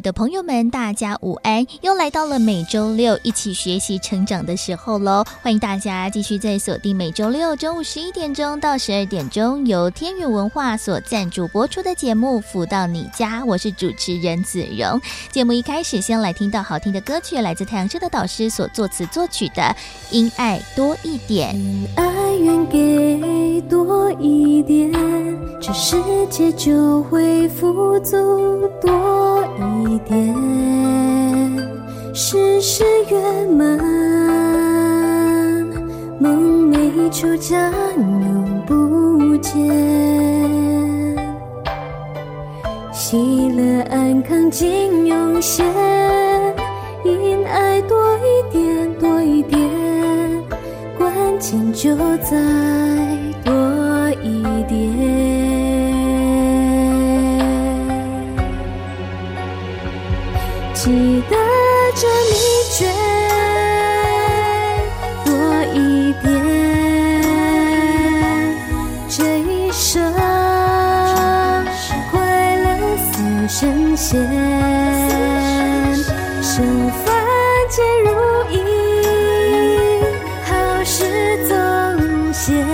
[0.00, 1.66] 的朋友们，大家午安！
[1.80, 5.24] 又来到了每周六一起学习成长的时候喽。
[5.42, 15.00] 欢迎大家继续在锁定每周六中午十一点钟到十二点钟，由天元文化所赞助播出的节目《福到你家》，我是主持人子荣。
[15.30, 19.62] 节目一开始，先来听到好听的歌曲，来自太阳社的导师所作词作曲的
[20.10, 21.54] 《因爱多一点》。
[21.96, 22.04] 爱
[22.36, 24.92] 愿给多一点，
[25.60, 25.96] 这世
[26.30, 28.16] 界就会富足
[28.80, 29.87] 多一点。
[29.88, 30.34] 一点，
[32.12, 33.78] 事事圆满，
[36.20, 39.56] 梦寐求将永不见，
[42.92, 45.64] 喜乐安康尽涌现，
[47.04, 49.58] 因爱多一点，多一点，
[50.98, 52.36] 关键就在
[53.42, 53.54] 多
[60.88, 60.94] 记
[61.28, 61.36] 得
[61.94, 62.34] 这秘
[62.72, 62.88] 诀，
[65.22, 65.30] 多
[65.74, 66.26] 一点，
[69.06, 70.10] 这一生
[72.10, 72.66] 快乐
[72.96, 73.06] 似
[73.46, 74.18] 神仙，
[76.42, 76.56] 生
[77.04, 77.14] 凡
[77.68, 78.08] 皆如
[78.50, 78.56] 意，
[80.42, 80.50] 好
[80.84, 80.96] 事
[81.46, 81.52] 总
[82.32, 82.66] 现。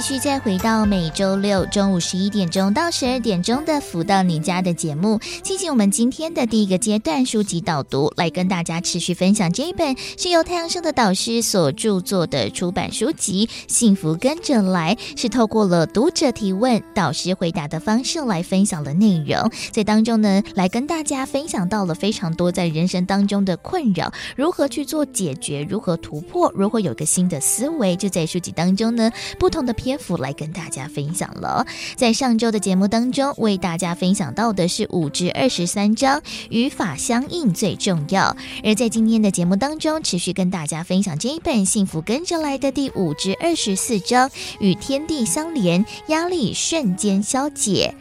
[0.00, 19.50] 继续再回到每周六中午十一点钟到十二点钟的《福到你家》的节目，进行我们今天的第一个阶段书籍导读，来跟大家持续分享这一本是由太阳升的导师所著作的出版书籍《幸福跟着来》，是透过了读者提问、导师回答的方式来分享的内容。
[19.70, 27.94] 在当中呢，来跟大家分享到了非常多在人生当中的困扰，如何去做解决，如何突破，如何有个新的思维。
[27.96, 30.20] 就在书籍当中呢，不同的篇幅。
[30.20, 36.20] 来跟大家分享了，在上周的节目当中，为大家分享到的是五至二十三章，
[36.50, 38.36] 与法相应最重要。
[38.62, 47.94] 而在今天的节目当中，持续跟大家分享这一本《幸福跟着来的》第五至二十四章，与天地相连，压力瞬间消解。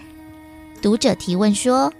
[0.82, 1.94] 读者提问说：“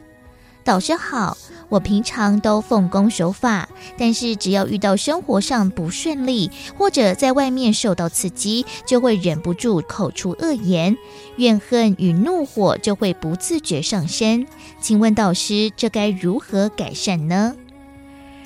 [0.66, 1.38] 导师好。”
[1.70, 10.98] 我平常都奉公守法，但是只要遇到生活上不顺利，或者在外面受到刺激，就会忍不住口出恶言，
[11.38, 14.48] 怨恨与怒火就会不自觉上升。
[14.82, 17.56] 请问导师，这该如何改善呢？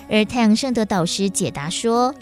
[0.10, 2.14] 而太阳圣德导师解答说，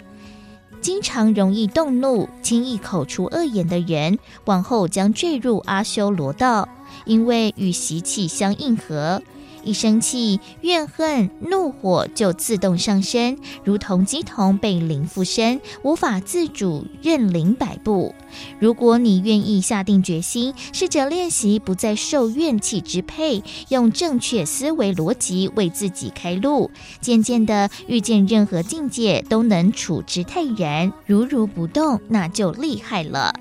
[0.80, 6.68] 经常容易动怒、轻易口出恶言的人，往后将坠入阿修罗道，
[7.04, 9.20] 因为与习气相应合。
[9.64, 18.14] 一生气、怨恨、怒火就自动上升，如同鸡童被灵附身，无法自主，任灵摆布。
[18.58, 26.70] 如果你愿意下定决心，试着练习不再受怨气支配，用正确思维逻辑为自己开路，
[27.00, 33.34] 渐渐的遇见任何境界都能处之泰然，如如不动，那就厉害了。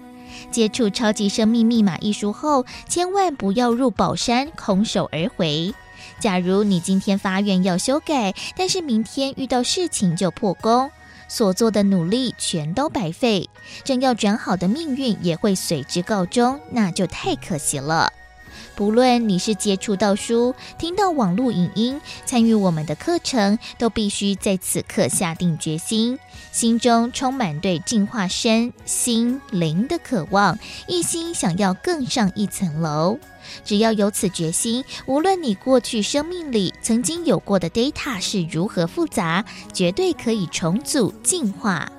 [0.49, 5.73] 接触《超级生命密码》一书后，千万不要入宝山空手而回。
[6.21, 10.91] 假如你今天发愿要修改，但是明天遇到事情就破功，
[11.27, 13.49] 所做的努力全都白费，
[13.83, 18.13] 正要转好的命运也会随之告终，那就太可惜了。
[18.81, 26.17] 不论你是接触到书、听到网络影音、参与我们的课程，都必须在此刻下定决心，
[26.51, 33.19] 心中充满对净化身心灵的渴望，一心想要更上一层楼。
[33.63, 41.91] 只要有此决心，无论你过去生命里曾经有过的 data 是如何复杂，绝对可以重组进化，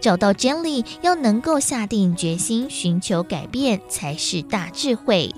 [0.00, 0.86] 找到真理。
[1.02, 5.34] 要能够下定决心寻求改变，才是大智慧。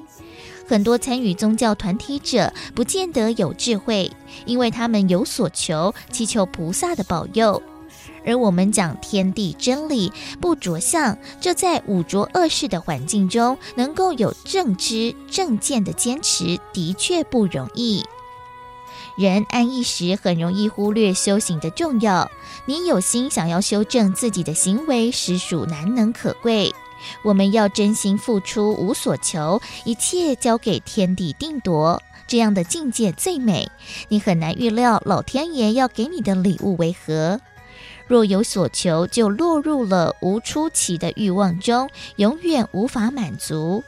[0.66, 4.10] 很多参与宗教团体者不见得有智慧，
[4.46, 7.62] 因为他们有所求，祈求菩萨的保佑。
[8.24, 18.04] 而我们讲天地真理，不着相，这在五浊恶世的环境中，能够有正知正见的坚持，的确不容易。
[19.16, 22.30] 人安逸时，很容易忽略修行的重要。
[22.64, 26.72] 你有心想要修正自己的行为，实属难能可贵。
[27.22, 32.02] 我们要真心付出，无所求，一切交给天地定夺。
[32.26, 33.70] 这样的境界最美。
[34.08, 37.40] 你很难预料老天爷要给你的礼物为何。
[38.06, 43.82] 若有所求，就落入了无出期的欲望中，永远无法满足。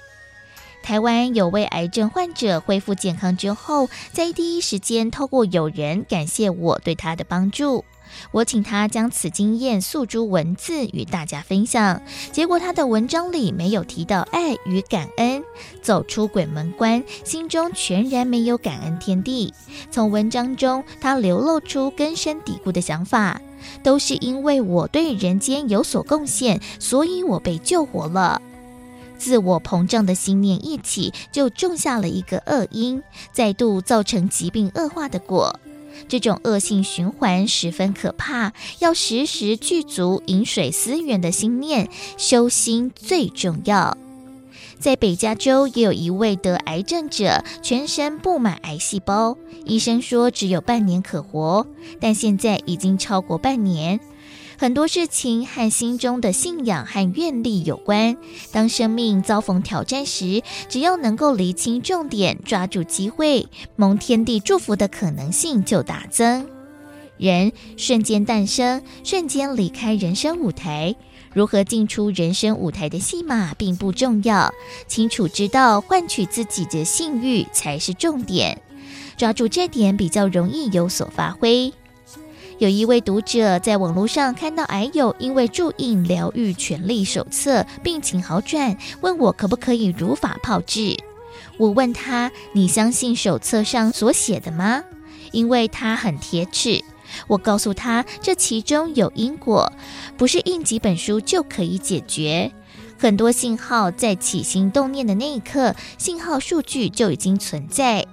[0.83, 7.85] 台湾有位癌症患者恢复健康之后，在第一时间透过友人感谢我对他的帮助。
[8.31, 12.03] 我请他将此经验诉诸文字与大家分享，
[12.33, 15.43] 结果他的文章里没有提到爱与感恩。
[15.83, 19.53] 走出鬼门关，心中全然没有感恩天地。
[19.91, 23.41] 从文章中，他流露出根深蒂固的想法，
[23.83, 28.41] 都是因为我对人间有所贡献，所以我被救活了。
[29.17, 33.03] 自我膨胀的心念一起，就种下了一个恶因，
[33.33, 35.59] 再度造成疾病恶化的果。
[36.09, 43.97] 这种恶性循环十分可怕，要时时具足饮水思源的心念，修心最重要。
[44.79, 51.67] 在北加州也有一位得癌症者，全身布满癌细胞，医生说只有半年可活，
[52.01, 54.01] 但现在已经超过半年。
[54.59, 58.17] 很多事情和心中的信仰和愿力有关。
[58.53, 66.47] 当生命遭逢挑战时，只要能够厘清重点，抓住机会，蒙天地祝福的可能性就大增。
[67.17, 70.95] 人瞬间诞生，瞬间离开人生舞台。
[71.33, 74.53] 如何进出人生舞台的戏码并不重要，
[74.87, 78.61] 清楚知道换取自己的信誉才是重点。
[79.17, 81.73] 抓住这点比较容易有所发挥。
[82.59, 90.97] 有一位读者在网络上看到癌友因为注印疗愈权利手册，病情好转，问我可不可以如法炮制。
[91.59, 94.85] 我问他：“你相信手册上所写的吗？”
[95.33, 96.85] 因为他很铁齿。
[97.27, 99.73] 我告诉他，这其中有因果，
[100.17, 102.53] 不是印几本书就可以解决。
[102.99, 108.07] 很多信号在起心动念的那一刻，信号数据就已经存在。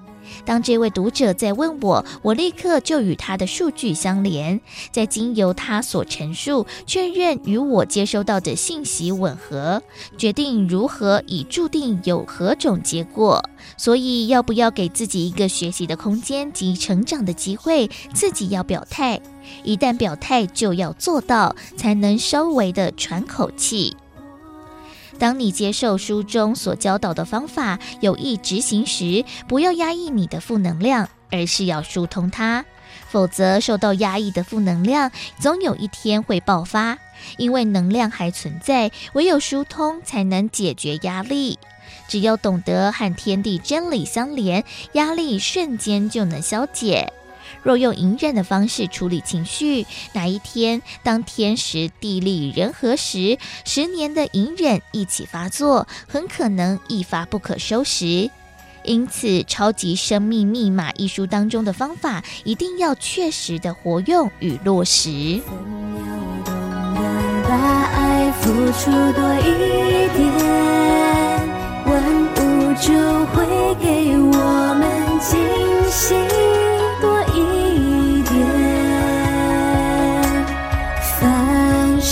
[0.46, 4.60] 当这位读者在问我，我立刻就与他的数据相连，
[4.92, 9.82] 再经由他所陈述确认与我接收到的信息吻合，
[10.18, 13.44] 决定如何以注定有何种结果。
[13.78, 19.22] 所以，要不要给自己一个学习的空间及成长的机会，自己要表态。
[19.64, 23.96] 一旦表态，就要做到，才能稍微的喘口气。
[25.22, 32.66] 当你接受书中所教导的方法，有意执行时，不要压抑你的负能量，而是要疏通它。
[33.08, 36.98] 否则，受到压抑的负能量，总有一天会爆发。
[37.38, 41.60] 因为能量还存在，唯有疏通才能解决压力。
[42.08, 44.64] 只要懂得和天地真理相连，
[44.94, 47.14] 压力瞬间就能消解。
[47.64, 58.30] 若用隐忍的方式处理情绪，哪一天当天时地利人和时，十年的隐忍一起发作，很可能一发不可收拾。
[58.84, 65.40] 因此，《超级生命密码》一书当中的方法，一定要确实的活用与落实。
[67.48, 70.34] 把爱付出多一点，
[71.86, 71.94] 万
[72.38, 72.92] 物就
[73.28, 75.38] 会给我们惊
[75.92, 76.71] 喜。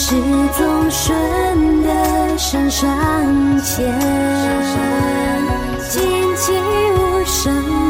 [0.10, 0.16] 是
[0.58, 3.94] 终顺的上上签，
[5.88, 6.02] 静
[6.36, 6.52] 寂
[6.96, 7.89] 无声。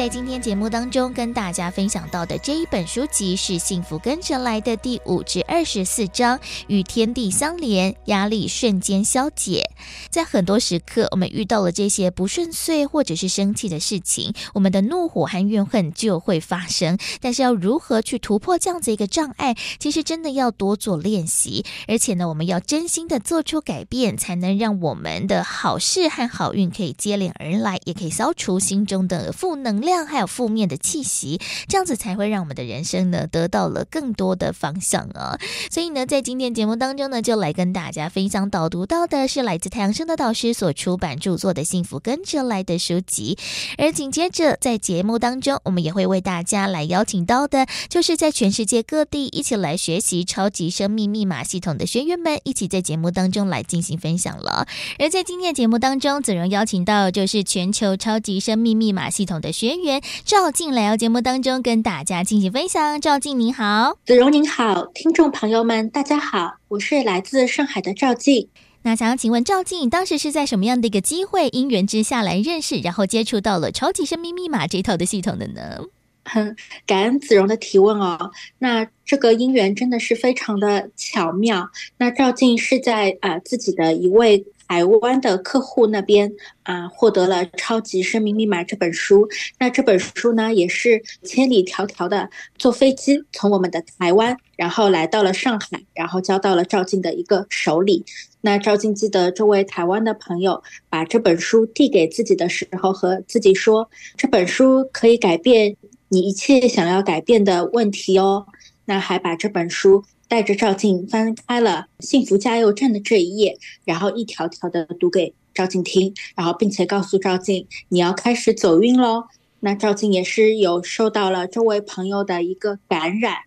[0.00, 9.62] 在今天节目当中，跟大家分享到的这一本书籍是《幸福跟着来的》第五至二十四章，与天地相连，压力瞬间消解。
[10.08, 16.96] 在很多时刻，我们遇到了这些不顺遂或者是生气的事情，我们的怒火和怨恨就会发生。
[17.20, 29.90] 但是要如何去突破这样子一个障碍，其实真的要多做练习，而且呢，我们要真心的做出改变，才能让我们的好事和好运可以接连而来，也可以消除心中的负能量。
[30.06, 35.38] 还有负面的气息，这样子才会让我们的人生呢得到了更多的方向啊。
[35.70, 43.38] 所以呢，在今天节目当中呢，就来跟大家分享导读到的是来自太阳升的导师所出版著作的《幸福跟着来的》书籍，
[43.78, 54.66] 而紧接着在节目当中，我们也会为大家来邀请到的，就是在全世界各地一起来学习超级生命密码系统的学员们，一起在节目当中来进行分享了。
[54.98, 59.76] 而在今天节目当中，子荣邀请到就是全球超级生命密码系统的学
[60.24, 63.00] 赵静来到节目当中跟大家进行分享。
[63.00, 68.48] 赵静您好，子荣您好，听众朋友们大家好，我是来自上海的赵静。
[68.82, 75.84] 那想要请问赵静，当时是在什么样的一个机会因缘之下来认识，然后接触到了超级生命密码这套的系统的呢？
[76.24, 76.54] 哼
[76.86, 78.30] 感恩子荣的提问哦。
[78.58, 81.70] 那这个因缘真的是非常的巧妙。
[81.96, 89.28] 那赵静是在啊、呃、自己的一位台湾的客户那边啊、获得了《超级生命密码》这本书。
[89.58, 98.04] 那这本书呢，也是千里迢迢的坐飞机从我们的台湾，然后来到了上海，然后交到了赵静的一个手里。
[98.42, 108.46] 那赵静记得这位台湾的朋友把这本书递给自己的时候，和自己说：“这本书可以改变。”你一切想要改变的问题哦，
[108.84, 119.24] 那还把这本书带着赵静翻开了“幸福加油站”的这一页，然后一条条的读给赵静听，然后并且告诉赵静你要开始走运喽。
[119.58, 123.38] 那赵静也是有受到了周围朋友的一个感染。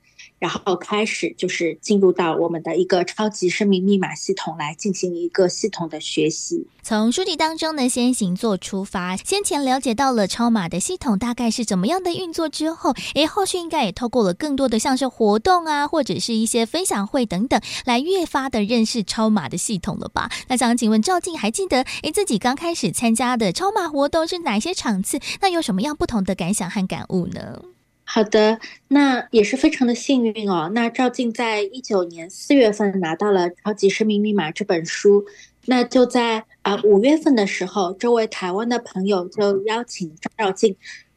[0.43, 6.67] 然后开始就是进入到我们的一个超级生命密码系统来进行一个系统的学习。
[6.81, 20.29] 从书籍当中呢，先行做出发，先前了解到了超码的系统大概是怎么样的运作之后，诶，后续应该也透过了更多的像是活动啊，或者是一些分享会等等，来越发的认识超码的系统了吧？
[20.49, 25.21] 那想请问赵静还记得诶自己刚开始参加的超码活动是哪些场次？
[25.39, 27.61] 那有什么样不同的感想和感悟呢？
[28.05, 30.69] 好的，那也是非常的幸运哦。
[30.75, 35.25] 那赵静在一九年四月份拿到了《超级生命密码》这本书，
[35.65, 40.75] 那就在啊五月份的时候，这位台湾的朋友就邀请赵静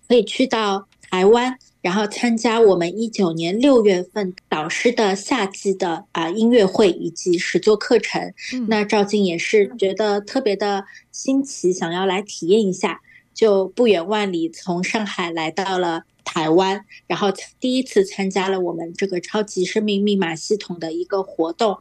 [0.09, 8.33] 可以去到台湾，然后参加我们一九年六月份导师的夏季的啊音乐会以及实作课程。
[8.69, 13.01] 那赵静也是觉得特别的新奇，想要来体验一下，
[13.35, 16.05] 就不远万里从上海来到了。
[16.27, 17.29] 台湾，然后
[17.61, 21.79] 第一次参加了我们这个超级生命密码系统的一个活动，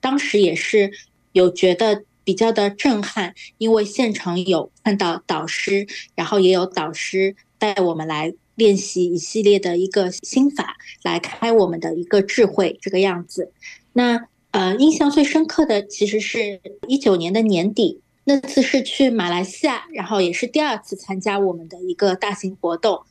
[0.00, 0.92] 当时也是
[1.32, 13.50] 有觉得比较的震撼，因为现场有看到导师，然后也有导师带我们来练习一系列的一个心法，来开我们的一个智慧这个样子。
[13.94, 23.02] 那呃，印象最深刻的其实是一九年的年底，那次是去马来西亚，然后也是第二次参加我们的一个大型活动。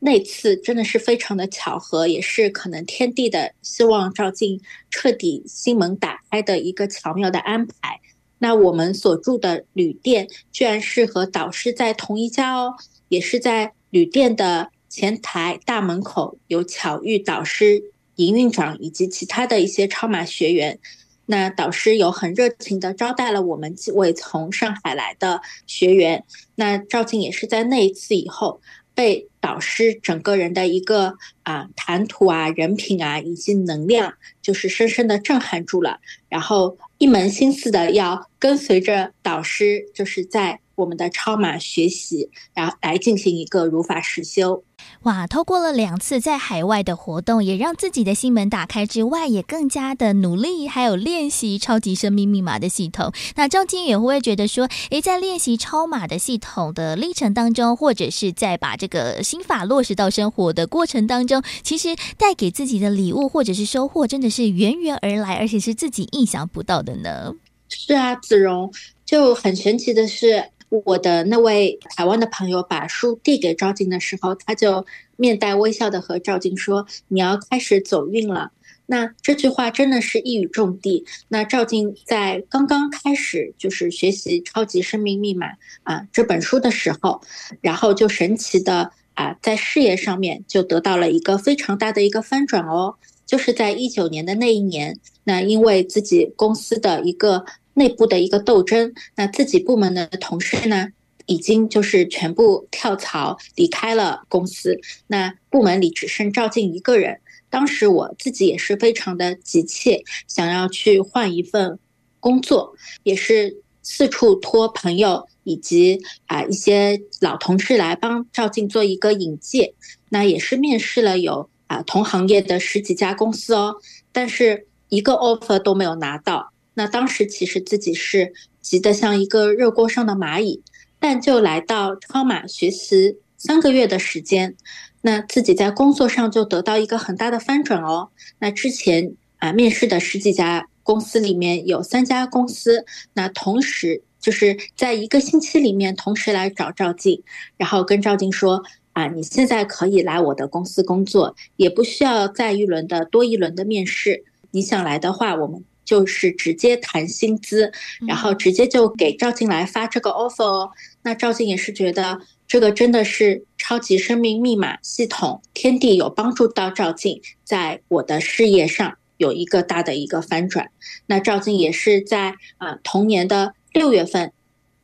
[0.00, 8.00] 那次真的是非常的巧合，也是可能天地的希望赵静彻底心门打开的一个巧妙的安排。
[8.38, 12.74] 那我们所住的旅店居然是和导师在同一家哦，
[13.08, 17.82] 也是在旅店的前台大门口有巧遇导师、
[18.14, 20.78] 营运长以及其他的一些超马学员。
[21.26, 26.24] 那导师有很热情的招待了我们几位从上海来的学员。
[26.54, 28.60] 那赵静也是在那一次以后。
[28.98, 31.14] 被导师整个人的一个
[31.44, 44.62] 啊谈吐啊、人品啊以及能量，就是深深的震撼住了，然后一门心思的要跟随着导师，就是在我们的超码学习，然后来进行一个如法实修。
[45.02, 53.12] 哇，透过了两次在海外的活动，也让自己的心门打开之外，也更加的努力，还有练习超级生命密码的系统。
[53.34, 67.34] 那赵静也会觉得说，诶，在练习超码的系统的历程当中，或者是在把这个心法落实到生活的过程当中，其实带给自己的礼物或者是收获，真的是源源而来，而且是自己意想不到的呢？
[67.68, 68.72] 是啊，子荣，
[69.04, 70.44] 就很神奇的是。
[70.70, 74.84] 我的那位台湾的朋友把书递给赵静的时候，他就
[75.16, 78.52] 面带微笑的和赵静说：“你要开始走运了。”
[78.90, 81.04] 那这句话真的是一语中的。
[81.28, 85.46] 那赵静在刚刚开始就是学习《超级生命密码》
[85.82, 87.20] 啊这本书的时候，
[87.60, 92.94] 然后就神奇的啊在事业上面就得到了一个非常大的一个翻转哦，
[93.26, 97.44] 就是在一九年的那一年，那因为自己公司的一个。
[97.78, 100.88] 内部的一个斗争，那自己部门的同事呢，
[101.26, 107.20] 已经就是全部跳槽离开了公司，那部门里只剩赵静一个人。
[107.48, 111.78] 当时我自己也是非常的急切，想要去换一份
[112.20, 119.72] 工作，也是四处托朋友以及啊一些老同事来帮赵静做一个引荐。
[120.10, 123.76] 那也是面试了有啊同行业的十几家公司哦，
[124.12, 126.52] 但是一个 offer 都没有拿到。
[126.78, 130.62] 那当时其实自己是急得像一个热锅上的蚂蚁，
[131.00, 134.54] 但就来到超马学习三个月的时间，
[135.02, 138.10] 那自己在工作上就得到一个很大的翻转哦。
[138.38, 147.24] 那之前啊面试的十几家公司里面有三家公司，那同时就是在一个星期里面同时来找赵静，
[147.56, 148.62] 然后跟赵静说。
[148.94, 154.24] 啊，你现在可以来我的公司工作，也不需要再一轮的多一轮的面试。
[154.50, 157.72] 你想来的话，我们就是直接谈薪资，
[158.06, 160.70] 然后直接就给赵静来发这个 offer 哦。
[161.00, 170.70] 那赵静也是觉得这个真的是超级生命密码系统，天地有帮助到赵静，在我的事业上有一个大的一个翻转。
[171.06, 174.30] 那赵静也是在啊同年的六月份。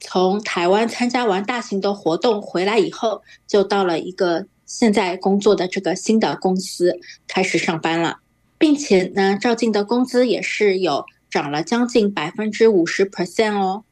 [0.07, 8.19] 从台湾参加完大型的活动回来以后，就到了一个现在工作的这个新的公司开始上班了，
[8.59, 13.85] 并且呢，赵静的工资也是有涨了将近百分之五十 percent 哦。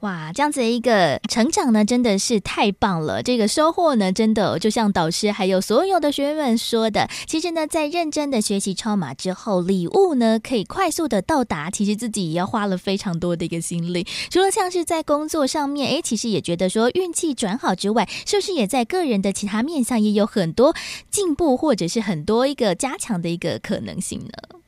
[0.00, 3.22] 哇，这样子的一个成长呢，真的是太棒了！
[3.22, 14.06] 这个收获呢，真的就像导师还有所有的学员们说的，其实呢，在认真的学习超码之后，礼物呢可以快速的到达，其实自己也要花了非常多的一个心力。
[14.30, 20.74] 除了像是在工作上面，诶，其实也觉得说运气转好之外，是不是也在个人的其他面向也有很多
[21.10, 24.59] 进步，或者是很多一个加强的一个可能性呢？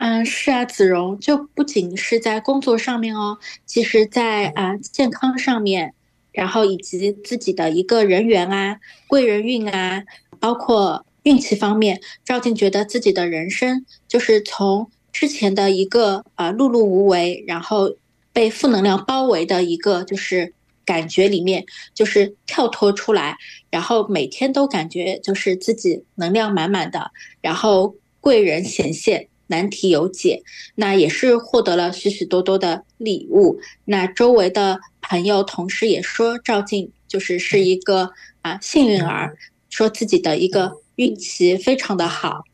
[0.00, 5.92] 嗯，是啊，子荣就不仅是在工作上面哦，其实在啊健康上面，
[6.32, 10.02] 然后以及自己的一个人缘啊、贵人运啊，
[10.38, 17.94] 包括运气方面，赵静觉得自己的人生就是从之前的一个啊碌碌无为，然后
[18.32, 20.54] 被负能量包围的一个就是
[20.86, 23.36] 感觉里面，就是跳脱出来，
[23.68, 27.10] 然后每天都感觉就是自己能量满满的，
[27.42, 29.26] 然后贵人显现。
[29.50, 30.42] 难题有解，
[30.76, 33.60] 那也是获得了许许多多的礼物。
[33.84, 39.36] 那周围的朋友、同事也说赵静就是是一个啊幸运儿，
[39.68, 42.44] 说自己的一个运气非常的好。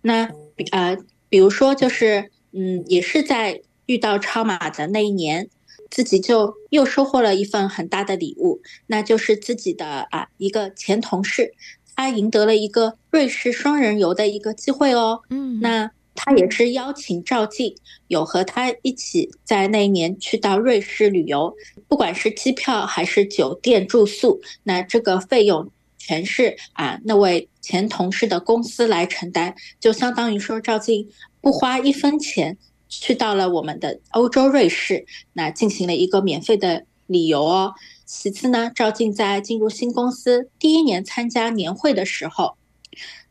[0.00, 0.30] 那
[0.70, 0.96] 呃，
[1.28, 5.48] 比如说就是嗯，也是在遇到超马的那一年，
[5.90, 11.52] 自己就又收获了一份很大的礼物，那就是自己的啊一个前同事，
[11.96, 15.22] 他赢得了一个瑞士双人游的一个机会哦。
[15.30, 15.90] 嗯，那。
[16.14, 17.74] 他也是邀请赵静
[18.06, 21.54] 有和他一起在那一年去到瑞士旅游，
[21.88, 31.08] 不管是机票还是酒店住宿，那这个费用全是啊那位前同事的公司来承担，就相当于说赵静
[31.40, 32.56] 不花一分钱
[32.88, 37.74] 去到了我们的欧洲瑞士，那进行了一个免费的旅游哦。
[38.06, 42.56] 其次呢，赵静在进入新公司第一年参加年会的时候。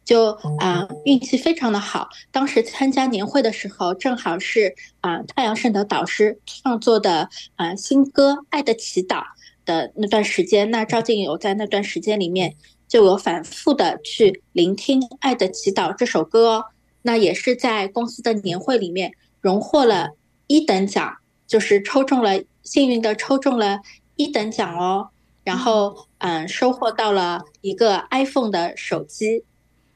[0.05, 2.09] 就啊，运气非常的好。
[2.31, 9.21] 当时参加年会的时候，正好是啊太阳盛德导师创作的啊新歌《爱的祈祷》
[9.65, 10.69] 的那段时间。
[10.71, 12.55] 那赵静有在那段时间里面
[12.87, 16.65] 就有反复的去聆听《爱的祈祷》这首歌哦。
[17.03, 20.11] 那也是在公司的年会里面荣获了
[20.47, 23.79] 一等奖，就是抽中了，幸运的抽中了
[24.17, 25.09] 一等奖哦。
[25.45, 29.43] 然后嗯，收获到了一个 iPhone 的手机。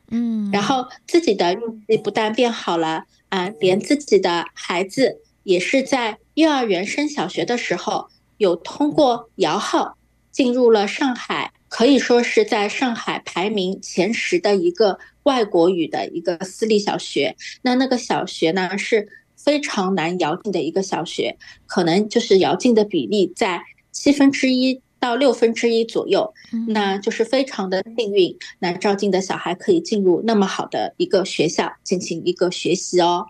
[0.09, 9.97] 嗯，然后自己的运气不但变好了啊，连自己的孩子也是在幼儿园升小学的时候，有通过摇号
[10.31, 17.35] 进入了上海，可以说是在上海排名前十的一个外国语的一个私立小学。
[17.63, 24.81] 那那个小学呢，是非常难摇进的一个小学，可能就是摇进的比例在七分之一。
[24.99, 26.33] 到六分之一左右，
[26.67, 28.35] 那就是非常的幸运。
[28.59, 33.27] 那赵静的小孩可以进入那么好的一个学校进行一个学习哦。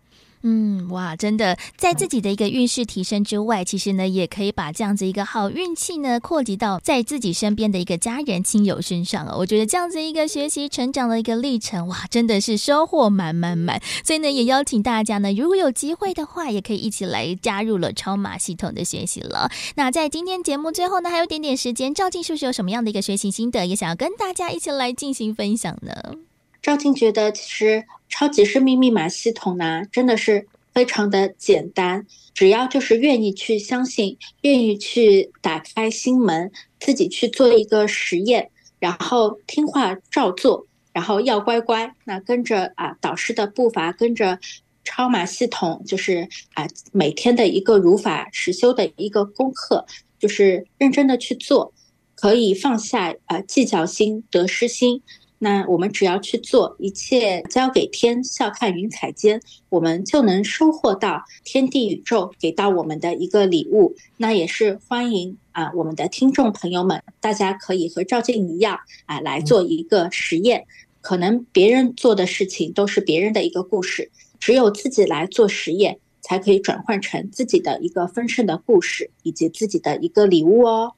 [0.49, 9.35] 嗯，哇，真的，在自己的一个运势提升之外，其实呢，也可以把这样子一个好运气呢，扩及到在自己身边的一个家人亲友身上哦。
[9.37, 13.81] 我觉得这样子一个学习成长的一个历程，哇，真的是收获满满满。
[14.05, 19.51] 所以呢，也邀请大家呢，如果有机会的话，也可以一起来加入了超马系统的学习了。
[19.75, 26.26] 那在今天节目最后呢，还有点点时间，赵静是不是有什么样的一个学习心得，也想要跟大家一起来进行分享呢？
[26.67, 44.37] 赵静觉得，其实超级生命密码系统呢，真的是非常的简单，只要就是愿意去相信，愿意去打开心门，自己去做一个实验，然后听话照做，然后要乖乖，那跟着啊导师的步伐，跟着
[44.83, 49.85] 超码系统，就是啊每天的一个如法实修的一个功课，
[50.19, 51.71] 就是认真的去做，
[52.13, 55.01] 可以放下啊计较心、得失心。
[55.39, 63.95] 那我们只要去做，一切交给天，笑看云彩间，我们就能收获到天地宇宙给到我们的一个礼物。
[64.17, 70.65] 那也是欢迎啊、我们的听众朋友们，大家可以和赵静一样啊、来做一个实验。
[71.01, 80.91] 可能别人做的事情都是别人的一个故事，只有自己来做实验，才可以转换成自己的一个丰盛的故事，以及自己的一个礼物哦。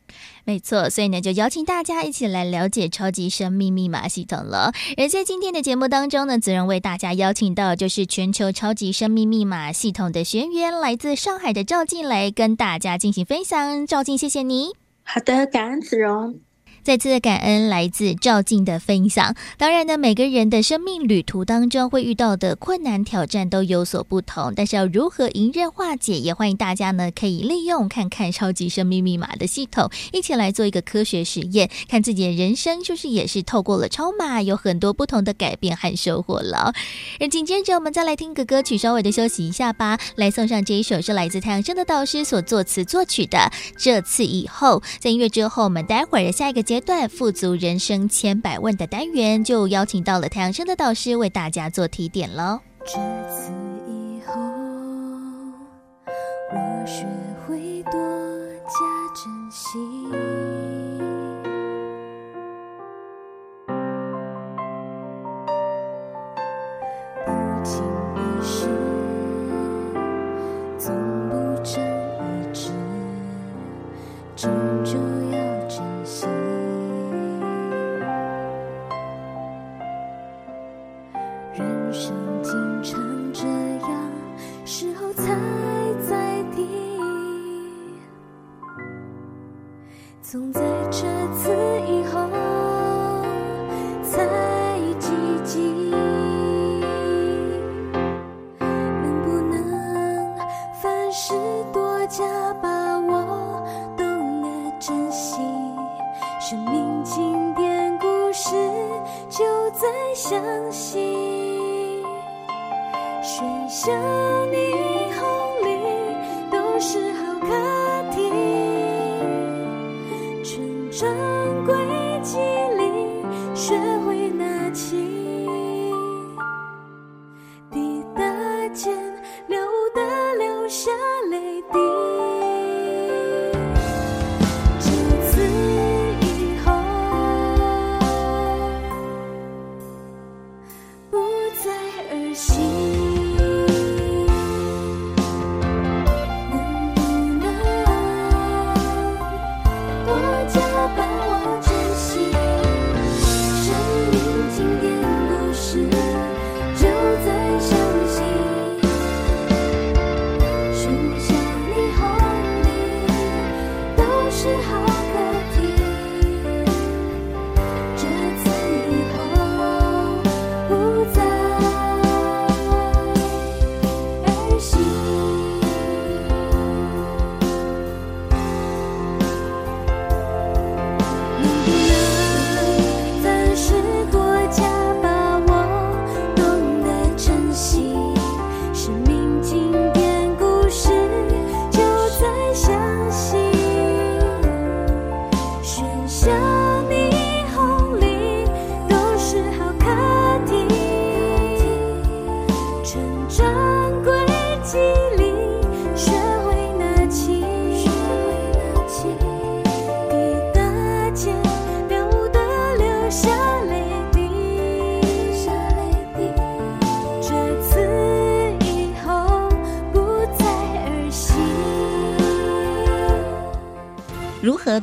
[0.44, 4.74] 没错，所以呢，就邀请大家一起来了解超级生命密码系统了。
[4.98, 13.86] 而在今天的节目当中呢，子荣为大家邀请到就是全球超级生命密码系统的学员，来自上海的赵静来跟大家进行分享。
[13.86, 14.72] 赵静，谢谢你。
[15.04, 16.40] 好的，感恩子荣。
[16.84, 19.36] 再次的感恩来自赵静的分享。
[19.58, 36.74] 当然呢，每个人的生命旅途当中会遇到的困难挑战都有所不同，但是要如何迎刃化解，也欢迎大家呢可以利用看看超级生命密码的系统，一起来做一个科学实验，看自己的人生就是也是透过了超码，有很多不同的改变和收获了。
[37.20, 40.00] 而紧接着我们再来听个歌曲，稍微的休息一下吧。
[40.16, 43.38] 来送上这一首是来自太阳升的导师所作词作曲的
[43.78, 44.80] 《这次以后》。
[45.00, 46.64] 在音乐之后，我们待会儿的下一个。
[46.70, 52.60] 阶段富足人生千百万的单元，就邀请到了太阳升的导师为大家做提点喽。
[52.86, 52.94] 这
[53.28, 53.52] 次
[53.88, 54.40] 以后，
[56.54, 57.08] 我学
[57.48, 57.94] 会多
[58.66, 58.76] 加
[59.16, 60.29] 珍惜。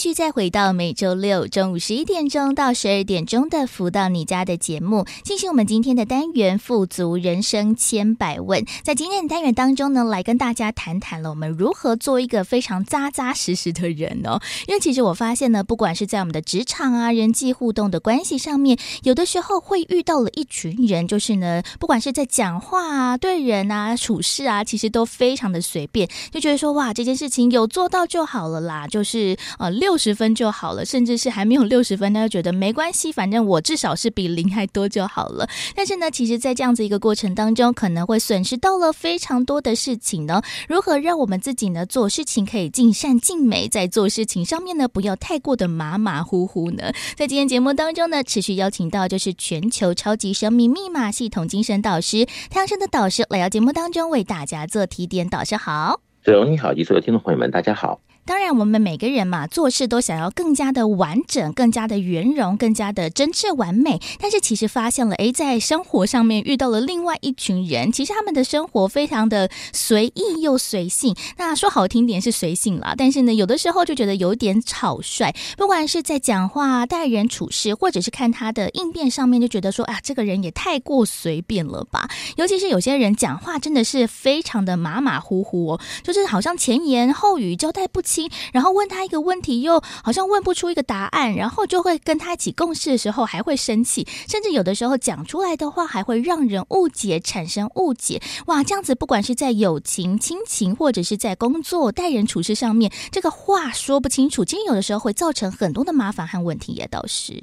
[0.00, 8.64] 续再回到每周六中午十一点钟到十二点钟的“福到你家”的节目，进行我们今天的单元“富足人生千百问”。
[8.82, 14.40] 在今天的单元当中呢，来跟大家谈谈了我们如何做一个非常扎扎实实的人哦。
[14.68, 29.68] 因为其实我发现呢，不管是在我们的职场啊、人际互动的关系上面，有的时候会遇到了一群人，就是呢，不管是在讲话啊、对人啊、处事啊，其实都非常的随便，就觉得说哇，这件事情有做到就好了啦，就是呃。
[29.80, 35.48] 六六十分就好了，甚至是还没有六十分，他就觉得没关系，反正我至少是比零还多就好了。
[35.74, 40.42] 但是呢，其实，在这样子一个过程当中，可能会损失到了非常多的事情呢。
[40.68, 46.92] 如何让我们自己呢做事情可以尽善尽美，在做事情上面呢不要太过的马马虎虎呢？
[47.16, 55.28] 在今天节目当中呢，持续邀请到就是全球超级生命密码系统精神导师太阳盛德导师来到节目当中为大家做提点。
[55.28, 57.98] 导师好，子荣你好，以及所有听众朋友们，大家好。
[58.24, 64.00] 当然，我们每个人嘛，做事都想要更加的完整、更加的圆融、更加的真挚完美。
[64.20, 71.16] 但是，其实发现了，诶，在生活上面遇到了另外一群人，其实他们的生活非常的随意又随性。
[71.38, 75.34] 那说好听点是随性啦，但是呢，有的时候就觉得有点草率。
[75.56, 82.08] 不管是在讲话、待人处事，或者是看他的应变上面，就觉得说，啊，这个人也太过随便了吧。
[82.36, 88.28] 尤其是有些人讲话真的是非常的马马虎虎哦，就是好像前言后语交代不清。
[88.52, 98.20] 然后问他一个问题，又好像问不出一个答案，然后就会跟他一起共事的时候还会生气，甚至有的时候讲出来的话还会让人误解，产生误解。
[98.46, 107.34] 哇，这样子不管是在友情、亲情，或者是在工作、待人处事上面，这个话说不清楚，其实有的时候会造成很多的麻烦和问题也倒是。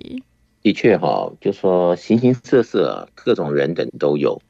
[0.61, 4.41] 的确哈、哦，就说形形色色，各种人等都有。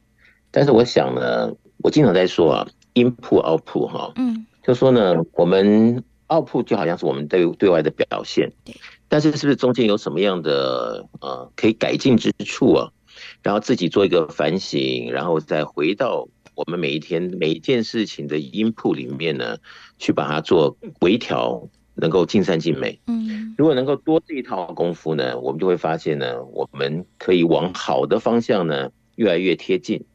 [0.50, 1.52] 但是我想呢，
[1.84, 6.04] 我经常在说啊，input output 哈，嗯，就说呢，我们。
[6.28, 8.52] Output 就好像是我们对对外的表现，
[9.08, 12.92] 但是是不是中间有什么样的呃可以改进之处啊？
[13.42, 19.58] 然后自己做一个反省，然后再回到我们每一天每一件事情的 input 里面呢，
[19.98, 23.00] 去把它做微调，能够尽善尽美。
[23.08, 30.06] 嗯，如果能够多这一套功夫呢，我们就会发现呢，我们可以往好的方向呢越来越贴近。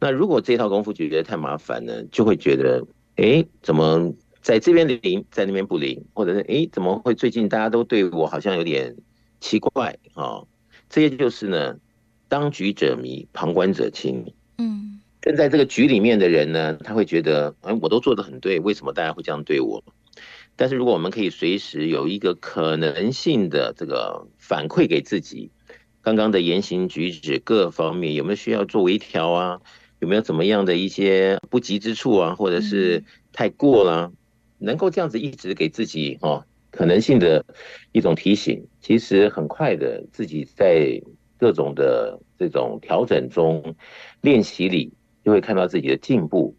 [0.00, 2.84] 那如果这套功夫觉得太麻烦呢，就会觉得
[3.16, 4.12] 哎怎么？
[4.42, 8.96] 在这边灵，在那边不灵，或者是诶，怎么会最近大家都对我好像有点
[9.40, 10.48] 奇怪啊、哦？
[10.90, 11.76] 这些就是呢，
[12.28, 14.34] 当局者迷，旁观者清。
[14.58, 19.82] 嗯，跟在这个局里面的人呢，他会觉得，哎，我都做得很对，为什么大家会这样对我？
[20.56, 25.50] 但是如果我们可以随时有一个可能性的这个反馈给自己，
[26.02, 29.60] 刚刚的言行举止各方面有没有需要做微调啊？
[30.00, 32.34] 有没有怎么样的一些不及之处啊？
[32.34, 34.10] 或者是太过了？
[34.12, 34.16] 嗯
[34.62, 37.44] 能够这样子一直给自己哦可能性的
[37.90, 41.02] 一种提醒，其实很快的自己在
[41.36, 43.74] 各种的这种调整中
[44.20, 44.92] 练习里，
[45.24, 46.56] 就会看到自己的进步。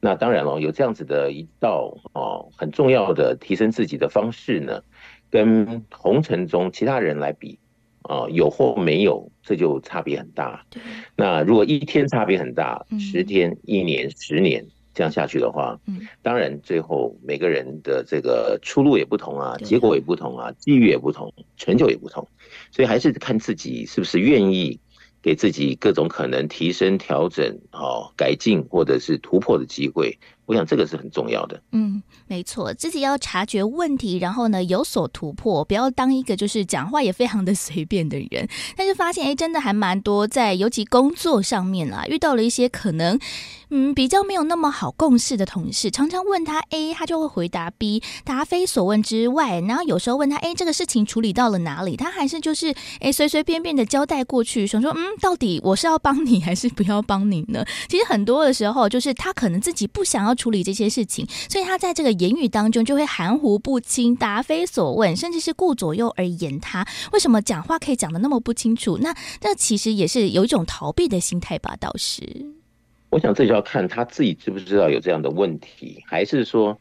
[0.00, 4.82] 那当然了，有这样子的一道哦很重要的提升自己的方式呢，
[5.30, 7.58] 跟红尘中其他人来比
[8.02, 10.66] 啊，有或没有，这就差别很大。
[11.16, 14.66] 那如果一天差别很大，十天、一年、十年。
[14.94, 22.28] 这样下去的话，嗯，当然最后每个人的这个出路也不同啊，结果也不同啊，机遇也不同，成就也不同，
[22.70, 24.78] 所以还是看自己是不是愿意
[25.20, 30.18] 给自己各种可能提升、调整、哦改进或者是突破的机会。
[30.46, 31.60] 我想这个是很重要的。
[31.72, 38.48] 嗯，没错，自己要察觉问题，然后呢有所突破，不要当一个就是讲话也非常的 随便的人。
[38.76, 43.18] 但是发现哎，真的还蛮多在尤其工作上面啊，遇到了一些可能。
[43.70, 49.58] 嗯，比较没有那么好共事的同事，常常问他 A，他就会回答 B，答非所问之外。
[49.62, 51.96] 然后有时候问他，哎，这个事情处理到了哪里？
[51.96, 57.64] 他还是就是哎随随便便的交代过去，想说，嗯，到底我是要帮你还是不要帮你呢？
[57.88, 66.86] 其实很多的时候，就是他可能自己不想要处理这些事情，所以他在这个言语当中就会含糊不清，答非所问，甚至是顾左右而言他。
[67.12, 68.98] 为什么讲话可以讲的那么不清楚？
[69.00, 72.22] 那那其实也是有一种逃避的心态吧，倒是。
[73.10, 76.76] 我想这就要看他自己知不知道有这样的问题，还是说，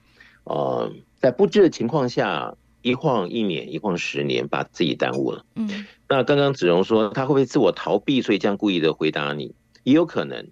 [0.46, 5.46] 呃，在不知的情况下，一晃一年，一晃十年，把自己耽误了。
[5.56, 10.48] 嗯，那刚刚子荣说他会不会自我逃避，所以这样故意的回答你，也有可能。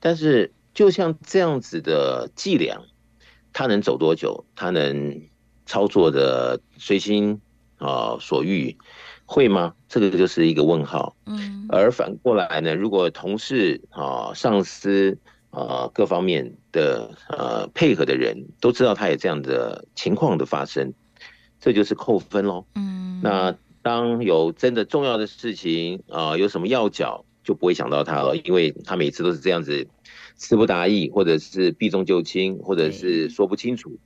[0.00, 2.80] 但是就像这样子的伎俩，
[3.52, 4.44] 他能走多久？
[4.54, 5.22] 他能
[5.66, 7.40] 操作的随心
[7.78, 8.76] 啊、呃、所欲？
[9.26, 9.74] 会吗？
[9.88, 11.14] 这个就是一个问号。
[11.26, 15.16] 嗯，而反过来呢，如果同事啊、上司
[15.50, 20.92] 啊各方面的呃配合的人都知道他有这样的情况的发生，
[21.60, 22.66] 这就是扣分喽。
[22.74, 29.86] 嗯，那当有真的重要的事情啊、呃，有什么要角，就不会想到他了，因为他每次都是这样子
[30.40, 33.98] 词不达意，或者是避重就轻，或者是说不清楚。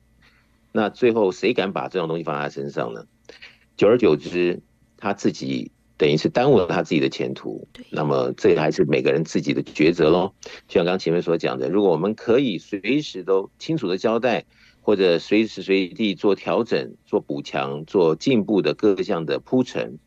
[0.73, 3.05] 那最后谁敢把这种东西放在他身上呢？
[3.77, 4.61] 久而久之，
[4.97, 7.69] 他自己等于是耽误了他自己的前途。
[7.89, 10.33] 那么这还是每个人自己的抉择喽。
[10.67, 14.43] 就像刚刚前面所讲的，如果我们可以随时都清楚的交代，
[14.81, 19.97] 或者随时随地做调整、做补强、做进步的各项的铺陈，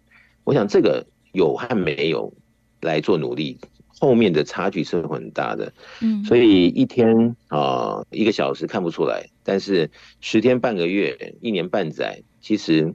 [0.45, 2.35] 我想这个有和没有
[2.83, 3.59] 来做努力。
[4.01, 12.95] 后面的差距是很大的，嗯，所以一天啊，一个小时看不出来，但是十天半个月、一年半载，其实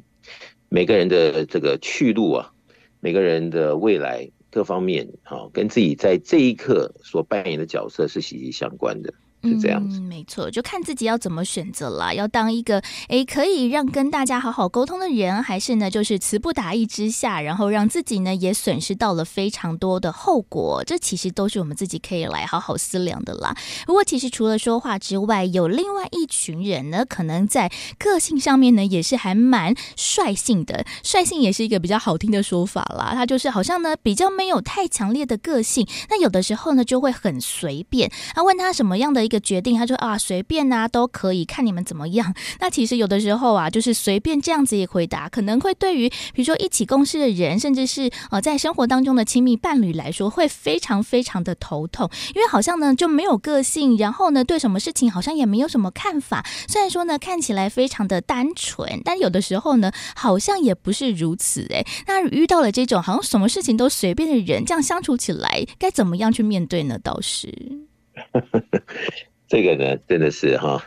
[0.70, 2.54] 每个人的这个去路啊，
[3.00, 9.14] 每个人的未来各方面，啊，跟自己在这一刻所扮演的角色是息息相关的。
[9.44, 12.14] 是这样子，嗯，没错，就看自己要怎么选择啦。
[12.14, 20.84] 要当一个诶可以让跟大家好好沟通的人，还是呢就是词不达意之下，然后让自己呢也损失到了非常多的后果。
[20.86, 23.56] 这其实都是我们自己可以来好好思量的啦。
[23.86, 30.86] 不过其实除了说话之外，有另外一群人呢，可能在个性上面呢也是还蛮率性的。
[31.04, 33.12] 率性也是一个比较好听的说法啦。
[33.14, 38.10] 他就是好像呢比较没有太强烈的个性，那有的时候呢就会很随便。
[38.36, 39.44] 啊，问他什么样的个。
[39.44, 42.34] 决定，他说啊，随便、啊，都可以，看你们怎么样。
[42.62, 56.46] 那其实有的时候啊，就是随便这样子一回答，可能会对于比如说一起共事的人，甚至是呃在生活当中的亲密伴侣来说，会非常非常的头痛，因为好像呢就没有个性，然后呢对什么事情好像也没有什么看法。
[56.70, 61.86] 虽然说呢看起来非常的单纯，但有的时候呢好像也不是如此哎。
[62.08, 66.98] 那遇到了这种好像什么事情都随便的人，这样相处起来该怎么样去面对呢？
[66.98, 67.93] 倒是。
[69.48, 70.84] 这个呢，真的是哈，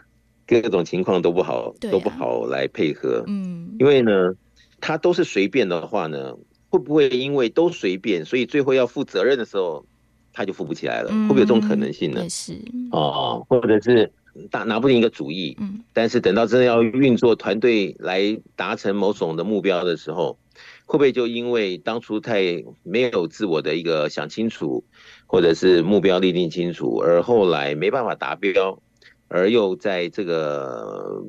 [0.46, 3.22] 各种情况都不好，啊、都不好来配合。
[3.27, 4.35] 嗯，因为呢，
[4.81, 6.35] 他都是随便的话呢，
[6.68, 9.85] 会不会因为都随便，所以最后要负责任的时候，
[10.33, 11.11] 他就负不起来了？
[11.12, 12.29] 嗯、会不会有这种可能性呢？
[12.29, 12.59] 是
[12.90, 14.11] 哦，或者是
[14.51, 20.38] 拿拿不定一个主意，嗯，但是等到真的要运作团队来达成某种的目标的时候，
[20.87, 24.85] 会不会就因为当初太没有自我的一个想清楚？
[25.26, 28.80] 或者是目标立定清楚，而后来没办法达标，
[29.28, 31.22] 而又在这个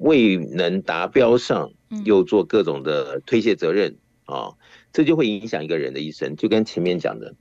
[0.00, 1.70] 未能达标上
[2.04, 4.52] 又做各种的推卸责任啊，
[4.92, 6.36] 这就会影响一个人的一生。
[6.36, 7.34] 就跟前面讲的，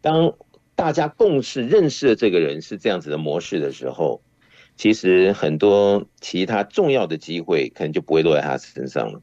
[0.00, 0.32] 当
[0.76, 4.22] 大家共识认识了这个人是这样子的模式的时候，
[4.76, 9.20] 其实很多其他重要的机会可能就不会落在他身上了。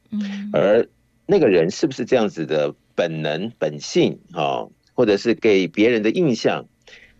[0.52, 0.86] 而
[1.26, 4.66] 那个人是不是这样子的本能本性啊？
[4.98, 6.66] 或者是给别人的印象，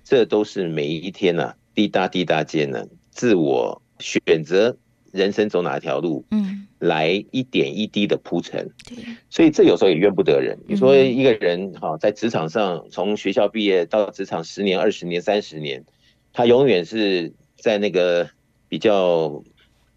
[0.03, 4.77] 这都是每一天呐、啊，滴答滴答间呢，自我选择
[5.13, 10.59] 人生走哪条路，嗯，来一点一滴的铺陈，对，所以这有时候也怨不得人。
[10.67, 15.85] 你说一个人哈，在职场上从学校毕业到职场十年、二十年、三十年，
[16.33, 18.29] 他永远是在那个
[18.69, 19.41] 比较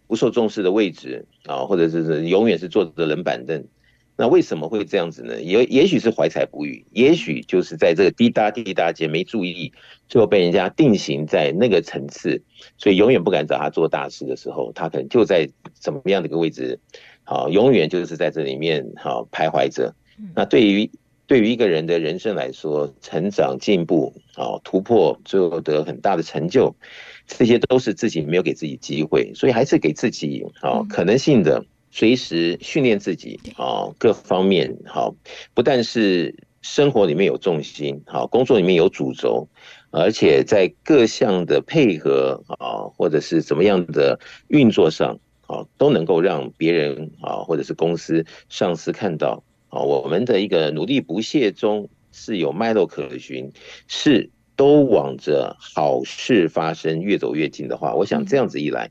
[0.06, 3.64] 不受重视的位置啊，或者是永远是坐着冷板凳。
[4.14, 5.40] 那为什么会这样子呢？
[5.40, 9.72] 也也许是怀才不遇，也许就是在这个滴答滴答间没注意，
[10.06, 12.42] 最后被人家定型在那个层次，
[12.76, 16.78] 所以永远不敢找他做大事的时候，他可能就在怎么样的一个位置，
[17.24, 19.94] 好，永远就是在这里面好徘徊着。
[20.36, 20.90] 那对于
[21.26, 26.76] 对于一个人的人生来说，成长进步啊，突破，最后得很大的成就，
[27.26, 31.64] 这些都是自己没有给自己机会，所以还是给自己啊可能性的。
[31.94, 35.14] 随时训练自己，啊，各方面好，
[35.52, 39.46] 不但是生活里面有重心，好，工作里面有主轴，
[39.90, 53.52] 而且在各项的配合啊，或者是怎么样的运作上，啊，都能够让别人啊，或者是公司上司看到，啊，我们的一个努力不懈中是有脉络可循，
[53.86, 58.90] 是都往着好事发生越走越近的话，我想这样子一来。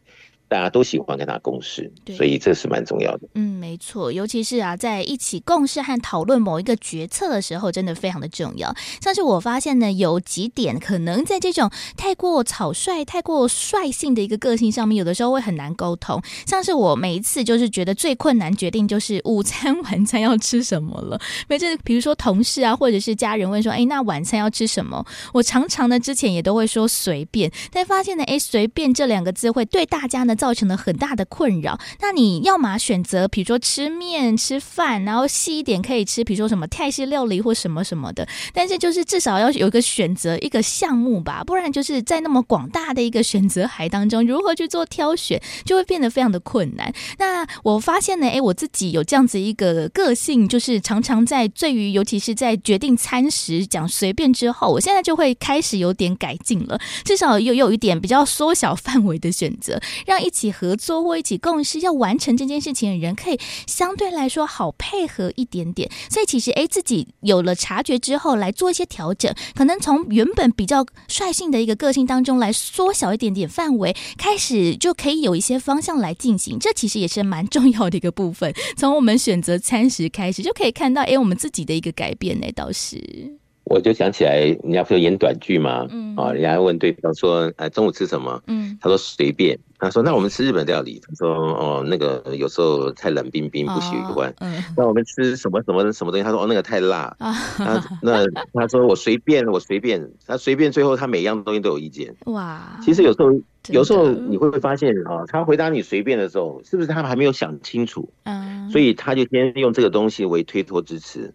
[0.52, 3.30] 大家都喜欢跟他共事，所以这是蛮重要的。
[3.36, 8.76] 嗯，没错，尤其是啊，在一起共事和讨论某一个决策的时候，真的非常的重要。
[9.00, 16.22] 像是我发现呢，有几点可能在这种太过草率、太过率性的一个个性上面，有的时候会很难沟通。
[16.46, 21.18] 像是我每一次就是觉得最困难决定就是午餐、晚餐要吃什么了。
[21.48, 30.36] 每次比如说同事啊，或者是家人问说：“哎，那晚餐要吃什么？”我常常呢之前也都会说随便，但发现呢，哎，随便这两个字会对大家呢。
[30.42, 31.80] 造成了很大的困扰。
[32.00, 38.28] 那你要么选择，比如说吃面、吃饭，然后细一点可以吃，比如说什么泰式料理或什么什么的。
[38.52, 46.92] 但是就是至少要有一个选择，一个项目吧，不然就是在那么广大的一个选择海当中，如何去做挑选，就会变得非常的困难。
[47.20, 65.92] 那我发现呢，诶，我自己有这样子一个个性，就是常常在对于，尤其是在决定餐食讲随便之后，我现在就会开始有点改进了，至少有有一点比较缩小范围的选择，让一一起合作或一起共事要完成这件事情的人可以相对来说好配合一点点。
[66.10, 76.58] 所以其实诶，自己有了察觉之后来做一些调整，可能从原本比较率性的一个个性当中来缩小一点点范围，开始就可以有一些方向来进行。
[76.58, 78.54] 这其实也是蛮重要的一个部分。
[78.78, 83.41] 从我们选择餐食开始，就可以看到诶，我们自己的一个改变呢，倒是。
[83.64, 85.88] 我就想起来，人家不是演短剧吗？
[85.90, 89.58] 嗯，啊，人家问对方说：“哎，中午吃什么？”嗯，他说随便。
[89.80, 94.30] 他说：“那我们吃日本料理。”他说：“哦，那个有时候太冷冰冰不喜欢。
[94.30, 96.24] 哦”嗯，那我们吃什么什么什么东西？
[96.24, 97.16] 他说：“哦，那个太辣。
[97.20, 97.28] 哦”
[97.64, 102.14] 啊，那他说：“我随便，我随便。”他随便，最后他每样东西都有意见。
[102.26, 103.32] 哇，其实有时候
[103.70, 108.12] 有时候你会发现啊，他回答你随便的时候，是不是他还没有想清楚？
[108.24, 111.34] 嗯，所以他就先用这个东西为推脱之词。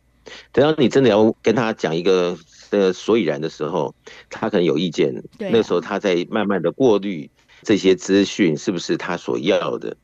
[0.53, 2.37] 等到你真的要跟他讲一个
[2.71, 3.95] 呃所以然的时候，
[4.31, 5.23] 他可能有意见。
[5.39, 7.31] 对啊，那时候他在慢慢的过滤
[7.63, 9.97] 这些资讯是不是他所要的。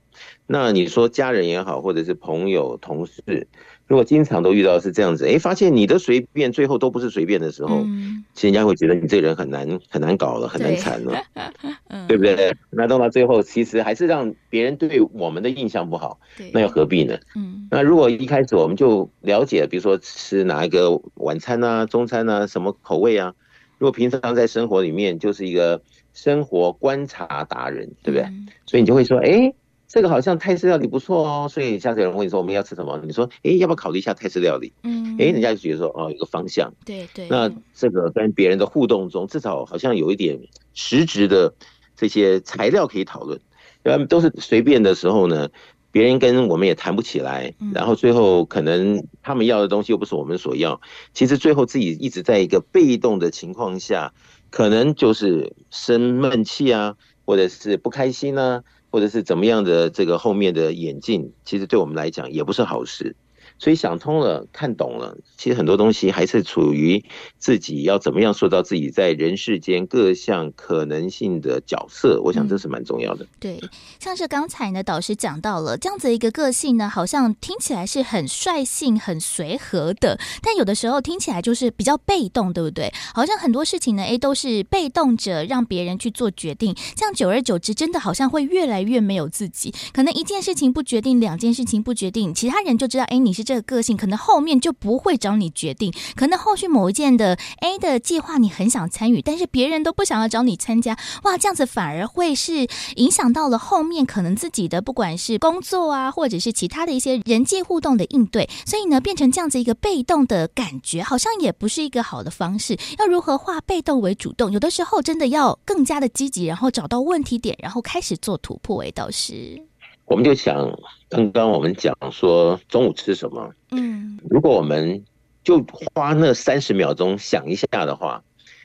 [0.46, 3.48] 那你说家人也好，或者是朋友、同事。
[3.86, 12.54] 如果经常都遇到是这样子，哎，发现你的随便最后都不是随便的时候，嗯、其实人家会觉得你这个人很难很难搞了，很难缠了，对， 嗯、对不对？
[12.70, 17.18] 那弄到最后，其实还是让别人对我们的印象不好，对那又何必呢？
[17.36, 23.34] 嗯，那如果一开始我们就了解，比如说吃哪一个晚餐啊、中餐啊、什么口味啊，
[23.78, 25.82] 如果平常在生活里面就是一个
[26.14, 28.22] 生活观察达人，对不对？
[28.22, 29.52] 嗯、所以你就会说，哎。
[29.92, 34.72] 这个好像泰式料理不错哦，所以下次有人问你说我们要吃什么，你说哎，要不要考虑一下泰式料理？
[34.84, 36.72] 嗯，哎，人家就觉得说哦，有个方向。
[36.86, 37.28] 对对。
[37.28, 40.40] 那这个跟别人的互动中，至少好像有一点
[40.72, 41.52] 实质的
[41.94, 43.38] 这些材料可以讨论。
[43.82, 45.50] 要不然都是随便的时候呢，
[45.90, 50.80] 别人跟我们也谈不起来，然后最后可能他们要的东西又不是我们所要，
[51.12, 54.14] 其实最后自己一直在一个被动的情况下，
[54.48, 58.62] 可能就是生闷气啊，或者是不开心啊。
[58.92, 63.16] 或者是怎么样的这个后面的演进，其实对我们来讲也不是好事。
[63.62, 67.04] 所以想通了，看懂了，其实很多东西还是处于
[67.38, 72.20] 自己要怎么样塑造自己在人世间各项可能性的角色。
[72.24, 73.24] 我想这是蛮重要的。
[73.24, 73.60] 嗯、对，
[74.00, 82.92] 像是刚才呢，导师讲到了这样子一个个性呢，好像听起来是很率性、很随和的，但有的时候听起来就是比较被动，对不对？
[83.14, 89.72] 好像很多事情呢，诶，都是被动着让别人去做决定，这样久而久之，真的好像会越来越没有自己。
[89.92, 93.51] 可能一件事情不决定，两件事情不决定，其他人就知道，诶，你是这。
[93.54, 112.78] 的个性可能后面就不会找你决定，可能后续某一件的 A 的计划你很想参与，但是别人都不想要找你参加，哇，这样子反而会是影响到了后面可能自己的不管是工作啊，或者是其他的一些人际互动的应对，所以呢，变成这样子一个被动的感觉，好像也不是一个好的方式。
[112.98, 114.50] 要如何化被动为主动？
[114.50, 118.82] 有的时候真的要更加的积极，然后找到问题点，然后开始做突破。
[118.82, 119.71] 哎，倒是。
[120.12, 125.02] 我们就想，刚刚我们讲说中午吃什么，嗯，如果我们
[125.42, 128.22] 就花那三十秒钟想一下的话，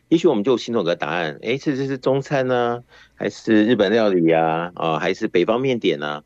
[0.09, 2.83] 也许我们就心中有个答案，哎，这这是中餐呢，
[3.15, 4.73] 还是日本料理呀？
[4.75, 6.21] 啊，还是北方面点呢？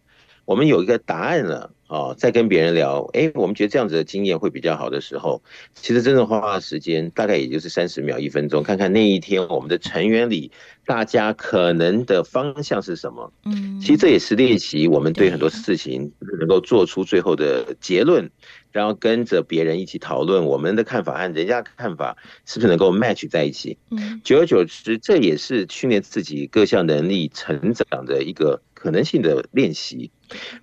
[0.46, 1.72] 我们有一个答案了。
[1.92, 10.54] 哦，在跟别人聊，哎，我们觉得这样子的经验会比较好的时候，其实真正花的时间大概也就是三十秒、一分钟，看看那一天我们的成员里
[10.86, 13.34] 大家可能的方向是什么。
[13.44, 18.32] 嗯，其实这也是练习我们对很多事情能够做出最后的结论，
[18.72, 22.16] 然后跟着别人一起讨论我们的看法和人家看法
[22.46, 23.78] 是不是能够 match 在一起。
[23.90, 30.10] 嗯，久而久之，这也是训练自己各项能力成长的一个可能性的练习。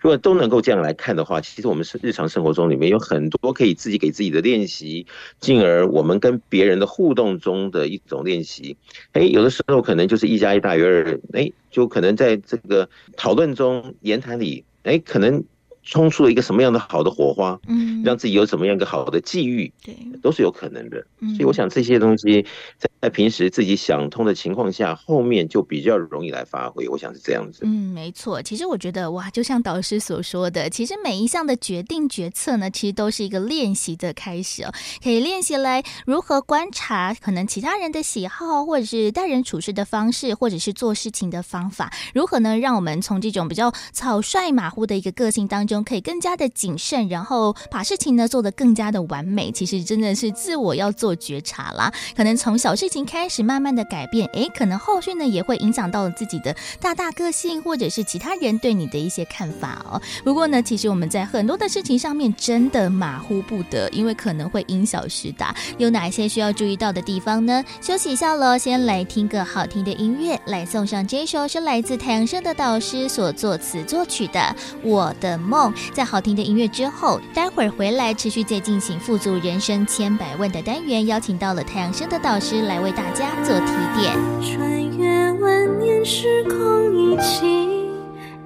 [0.00, 5.06] 如果都能够这样来看的话，其实我们是日常生活中里面有很多可以自己给自己的练习，
[5.38, 8.76] 进而我们跟别人的互动中的一种练习。
[9.12, 15.44] 哎，有的时候可能就是一加一大于二，哎，就可能在这个讨论中、言谈里，哎，可能
[15.90, 21.02] 冲出了一个什么样的好的火花，嗯，让自己有什么样一个好的际遇，对，都是有可能的。
[21.34, 22.44] 所以我想这些东西
[22.76, 26.86] 在在平时自己想通的情况下，后面就比较容易来发挥。
[26.88, 27.60] 我想是这样子。
[27.62, 28.42] 嗯，没错。
[28.42, 34.72] 其实我觉得哇，就像导师所说的，其实每一项的决定决策呢，其实都是一个练习的开始哦，
[35.02, 49.50] 可以练习来如何观察可能其他人的喜好，或者是待人处事的方式，或者是做事情的方法，如何呢，让我们从这种比较草率马虎的一个个性当中，可以更加的谨慎，然后把事情呢做得更加的完美。
[49.50, 60.00] 其实真的是自我要做觉察啦，可能从小事情开始，慢慢的改变，诶，可能后续呢也会影响到自己的大大个性，或者是其他人对你的一些看法哦。
[60.24, 65.54] 不过呢，其实我们在很多的事情上面真的马虎不得，因为可能会因小失大。
[65.78, 67.64] 有哪些需要注意到的地方呢？
[67.80, 74.40] 休息一下喽，先来听个好听的音乐，来送上这首是来自太阳社的导师所作词作曲的
[74.82, 75.67] 《我的梦》。
[75.92, 84.16] 在好听的音乐之后，待会儿回来持续再进行富足人生千百万的单元，邀请到了太阳升的导师来为大家做提点。
[84.42, 87.90] 穿越万年时空，忆起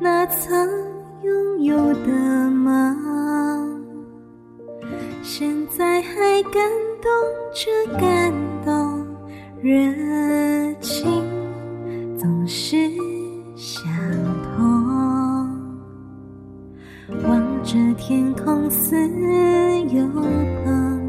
[0.00, 0.68] 那曾
[1.22, 3.80] 拥有的梦，
[5.22, 6.68] 现在还感
[7.00, 7.10] 动
[7.54, 8.32] 着感
[8.64, 9.06] 动，
[9.62, 9.72] 热
[10.80, 11.22] 情
[12.18, 12.76] 总是
[13.56, 13.84] 相
[14.56, 14.81] 同。
[17.26, 18.96] 望着天空似
[19.90, 20.06] 有
[20.64, 21.00] 朋，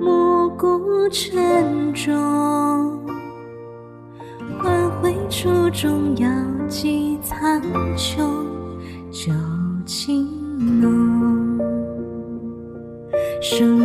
[0.00, 2.12] 暮鼓晨钟，
[4.58, 6.28] 唤回初衷，遥
[6.68, 7.60] 寄苍
[7.96, 8.16] 穹，
[9.10, 9.32] 旧
[9.84, 10.26] 情
[10.80, 11.58] 浓。
[13.42, 13.84] 生命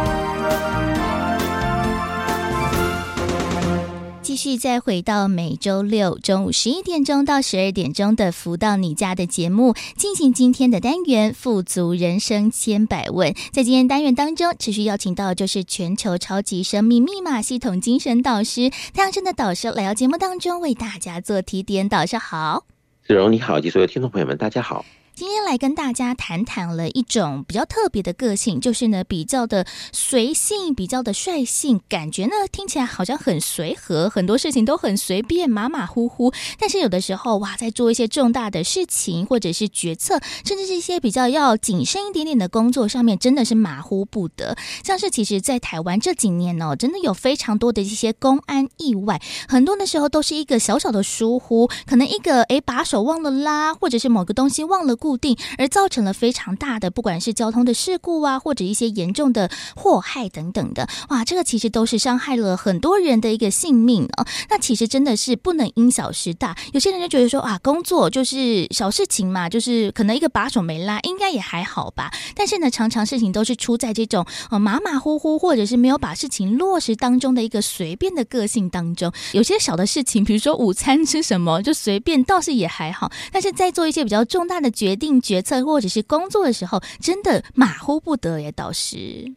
[4.31, 13.33] 继续再回到每周六中午十一点钟到十二点钟的《福到你家》的节目，进行今天的单元《富足人生千百问》。
[13.51, 21.89] 在今天单元当中，持续邀请到就是全球超级生命密码系统精神导师太阳盛德导师来到节目当中，为大家做提点。
[21.89, 22.63] 导师好。
[23.05, 24.85] 子荣你好，及所有听众朋友们，大家好。
[25.13, 36.33] 今天来跟大家谈谈了一种比较特别的个性，就是呢比较的随性，比较的率性，感觉呢听起来好像很随和，很多事情都很随便，马马虎虎。
[36.57, 44.55] 但是有的时候哇，在做一些重大的事情或者是决策，甚至是一些比较要谨慎一点点的工作上面，真的是马虎不得。
[44.83, 54.97] 像是其实，在台湾这几年呢，真的有非常多的一些公安意外，很多的时候都是一个小小的疏忽，可能一个诶把手忘了拉，或者是某个东西忘了。
[55.01, 64.27] 固定而造成了非常大的，不管是交通的事故啊，或者一些严重的祸害等等的，哇，这个其实都是伤害了很多人的一个性命哦。
[64.51, 66.55] 那其实真的是不能因小失大。
[66.71, 72.13] 有些人就觉得说啊，工作就是小事情嘛，就是可能一个把手没拉，应该也还好吧。
[72.35, 79.11] 但是呢，常常事情都是出在这种马马虎虎，或者是没有把事情落实当中的一个随便的个性当中。
[79.31, 83.11] 有些小的事情，比如说午餐吃什么，就随便，倒是也还好。
[83.31, 85.11] 但是在做一些比较重大的决定。
[85.11, 88.49] 定决策或者是工作的时候，真的马虎不得耶。
[88.53, 89.33] 导师，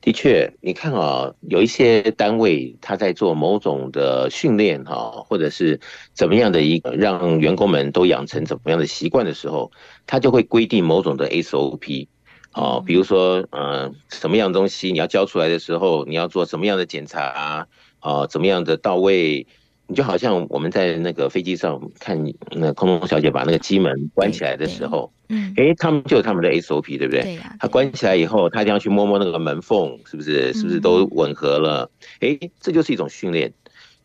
[0.00, 5.80] 的确，你看啊，有一些单位他在做某种的训练哈，或者是
[6.14, 9.72] 怎么样的一个让员工们都养成怎么样的习惯的时候，
[10.06, 12.06] 他就会规定某种的 SOP
[12.52, 17.66] 啊，比如说嗯，什么样的东西你要交出来的时候，你要做什么样的检查
[17.98, 19.48] 啊，怎么样的到位。
[19.90, 22.16] 你就好像我们在那个飞机上看
[22.52, 27.22] 那空中小姐把那个机门关起来的时候，嗯，诶，他们就有他们的 SOP，对不对？
[27.22, 27.56] 对呀。
[27.58, 30.52] 他关起来以后，他一定要去摸摸那个门缝，是不是？
[30.54, 31.90] 是不是都吻合了？
[32.20, 33.52] 诶，这就是一种训练。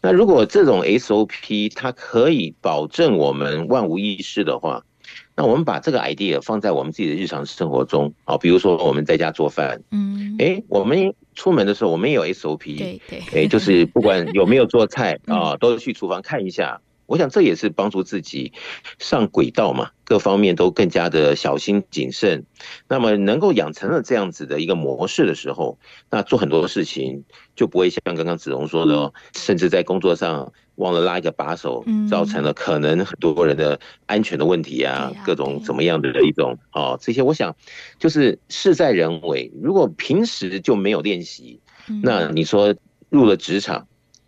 [0.02, 4.84] 那如果这种 SOP 它可以保证我们万无一失的话，
[5.38, 18.54] 那我们把这个 idea 放在我们自己的日常生活中啊，比如说我们在家做饭，嗯，哎，我们出门的时候我们也有 SOP，对对，哎，就是不管有没有做菜 啊，都去厨房看一下我想这也是帮助自己
[19.00, 22.46] 上轨道嘛，各方面都更加的小心谨慎。
[22.88, 25.78] 那么能够养成了这样子的一个模式的时候，
[26.10, 27.24] 那做很多的事情
[27.56, 37.56] 就不会像刚刚子荣说的，甚至在工作上忘了拉一个把手，造成了可能很多人的安全的问题啊，各种怎么样的一种哦，这些我想
[38.00, 39.52] 就是事在人为。
[39.62, 41.62] 如果平时就没有练习，
[42.02, 42.76] 那你说
[43.10, 43.88] 入了职场，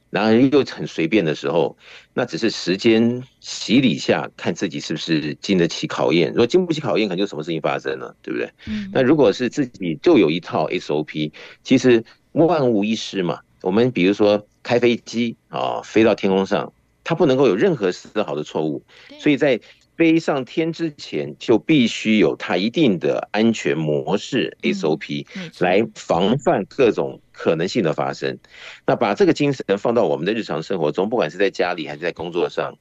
[0.09, 1.77] 然后又很随便的时候，
[2.13, 6.29] 那只是时间洗礼下，看自己是不是经得起考验。
[6.29, 8.49] 如果经不起考验，可能就什么事情发生了，对不对？
[8.67, 8.89] 嗯。
[8.93, 11.31] 那如果是自己就有一套 SOP，
[11.63, 13.39] 其实万无一失嘛。
[13.61, 16.71] 我们比如说开飞机啊，飞到天空上，
[17.03, 18.83] 它不能够有任何丝毫的错误，
[19.19, 19.59] 所以在。
[19.97, 25.25] 飞上天之前，就必须有它一定的安全模式 SOP
[25.57, 28.39] 来防范各种可能性的发生。
[28.88, 32.73] 那把这个精神放到我们的日常生活中，不管是在家里还是在工作上，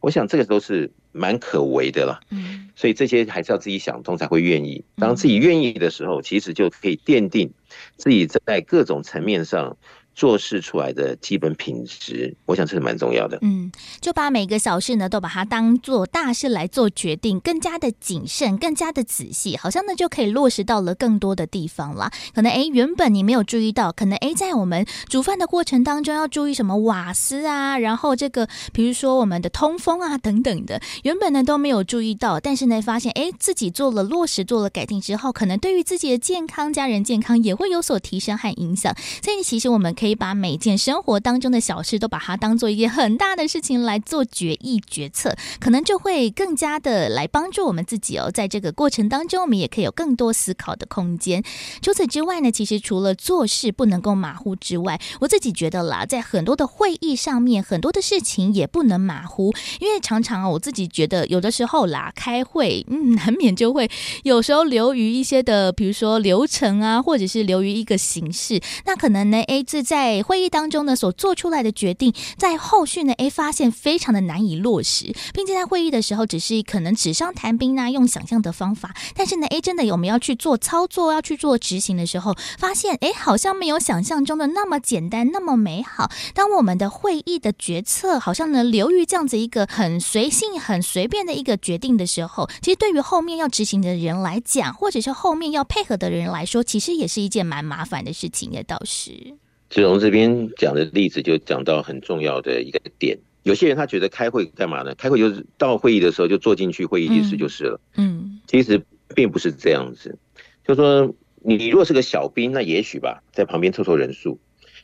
[0.00, 2.20] 我想这个都是蛮可为的了。
[2.30, 4.82] 嗯，所以这些还是要自己想通才会愿意。
[4.96, 7.52] 当自己愿意的时候，其实就可以奠定
[7.96, 9.76] 自己在各种层面上。
[10.18, 13.38] 做事出来的基本品质，我想这是蛮重要的。
[13.40, 22.10] 嗯，就把每个小事呢，都把它当做大事来做决定，更加的谨慎，更加的仔细，好像呢就可以落实到了更多的地方了。
[22.34, 38.92] 可能诶，原本你没有注意到，可能诶，在我们煮饭的过程当中要注意什么瓦斯啊，然后这个比如说我们的通风啊等等的，原本呢都没有注意到，但是呢发现诶，自己做了落实，做了改进之后，可能对于自己的健康、家人健康也会有所提升和影响。
[39.22, 40.07] 所以其实我们可以。
[40.08, 48.30] 可以把每件生活当中的小事都把它当做一件很大的事情来做决议决策，可能就会更加的来帮助我们自己哦。
[48.32, 51.44] 在这个过程当中，我们也可以有更多思考的空间。
[51.82, 63.90] 除此之外呢，其实除了做事不能够马虎之外，我自己觉得啦，在很多的会议上面，很多的事情也不能马虎，因为常常啊我自己觉得有的时候啦，开会嗯，难免就会
[64.22, 69.97] 有时候流于一些的，比如说流程啊，或者是流于一个形式，那可能呢，A 字在。
[69.98, 86.08] 在会议当中呢，所做出来的决定，在后续呢，哎，发现非常的难以落实，并且在会议的时候，只是可能纸上谈兵啊，用想象的方法，但是呢，哎，真的我们要去做操作，要去做执行的时候，发现哎，好像没有想象中的那么简单，那么美好。
[86.32, 99.34] 当我们的会议的决策好像呢，流于这样子一个很随性、很随便的一个决定的时候，其实对于后面要执行的人来讲，或者是后面要配合的人来说，其实也是一件蛮麻烦的事情也倒是。
[99.70, 103.18] 子荣这边讲的例子就讲到很重要的一个点。
[103.42, 104.94] 有些人他觉得开会干嘛呢？
[104.94, 107.80] 开会就是到会议的时候就坐进去会议室就是了。
[107.96, 108.82] 嗯，其实
[109.14, 110.18] 并不是这样子。
[110.66, 114.38] 就说你如果是个小兵，那也许吧，在旁边凑凑人数。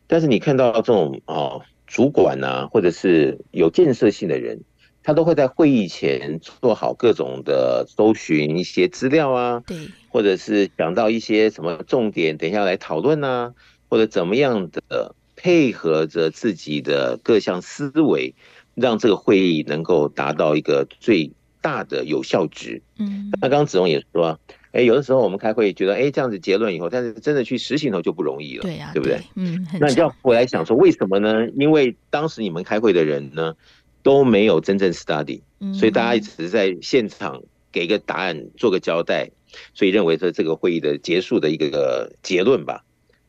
[0.06, 4.60] 但是你看到这种哦，主管啊，或者是有建设性的人，
[5.02, 9.76] 他都会在会议前做好各种的搜寻一些资料啊，对，
[10.08, 13.52] 或者是讲到一些什么重点，等一下来讨论啊。
[13.94, 18.34] 或者怎么样的配合着自己的各项思维，
[18.74, 21.30] 让这个会议能够达到一个最
[21.60, 22.82] 大的有效值。
[22.98, 24.36] 嗯，那刚刚子荣也说，
[24.72, 29.20] 哎，有的时候我们开会觉得，哎，这样子结论以后，但是真的去实行头就不容易了，对呀，对不对？
[29.36, 31.46] 嗯，那你要回来想说，为什么呢？
[31.54, 33.54] 因为当时你们开会的人呢
[34.02, 35.40] 都没有真正 study，
[35.72, 37.40] 所以大家只是在现场
[37.70, 39.30] 给个答案，做个交代，
[39.72, 42.83] 所以认为说这个会议的结束的一个结论吧。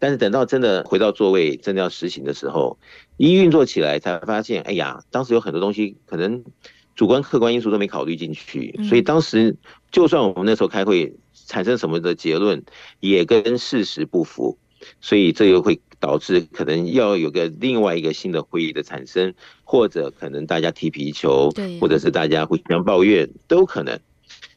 [0.06, 2.78] 但是等到真的回到座位，真的要实行的时候，
[3.18, 6.44] 一运作起来才发现，哎呀，当时有很多东西可能
[6.96, 9.56] 主观客观因素都没考虑进去，所以当时
[9.92, 11.12] 就算我们那时候开会
[11.48, 12.64] 产生什么的结论，
[13.00, 14.60] 也跟事实不符，
[15.02, 19.34] 所以这又会导致可能要有个另外一个新的会议的产生，
[19.64, 21.50] 或者可能大家踢皮球，
[21.82, 24.00] 或者是大家互相抱怨都可能。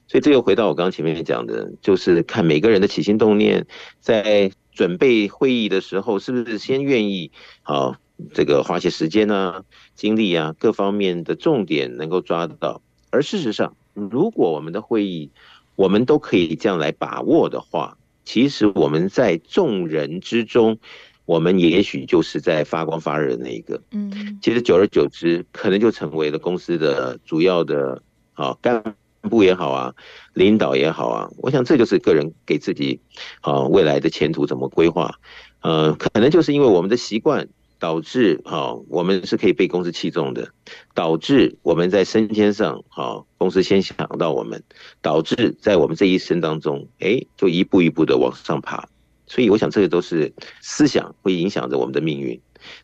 [0.08, 3.66] 所以这又回到我刚刚前面讲的，就是看每个人的起心动念
[3.98, 4.52] 在。
[4.78, 7.32] 准备会议的时候，是不是先愿意
[7.64, 7.98] 啊
[8.32, 9.64] 这个花些时间啊、
[9.96, 12.80] 精力啊，各方面的重点能够抓得到？
[13.10, 15.30] 而事实上，如果我们的会议
[15.74, 20.78] 我们都可以这样来把握的话，其实我们在众人之中，
[21.24, 23.82] 我们也许就是在发光发热的那一个。
[23.90, 28.00] 嗯，其实久而久之，可能就成为了公司的主要的
[28.34, 28.94] 啊干
[29.28, 29.94] 部也好啊，
[30.34, 33.00] 领导也好啊，我想这就是个人给自己
[33.40, 35.14] 啊未来的前途怎么规划，
[35.60, 37.48] 呃，可能就是因为我们的习惯
[37.78, 40.48] 导致哈，我们是可以被公司器重的，
[40.94, 44.62] 导致我们在升迁上哈，公司先想到我们，
[45.00, 48.88] 导致在我们这一生当中，哎，就一步一步的往上爬。
[49.26, 52.40] 所以我想这个都是思想会影响着我们的命运。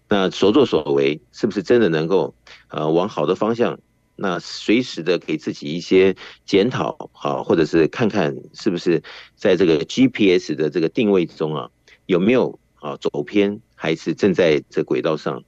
[0.08, 2.34] 那所作所为是不是真的能够
[2.68, 3.80] 呃往好的方向？
[4.16, 9.02] 那随时的给自己一些检讨，好，或者是看看是不是
[9.34, 11.70] 在这个 GPS 的这个定位中啊，
[12.06, 15.42] 有没有啊走偏，还是正在这轨道上？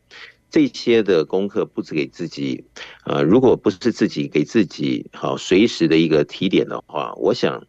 [0.48, 2.64] 这些的功课不是给自己，
[3.04, 7.66] 呃，如果不是自己给自己好随时的一个提点的话，我想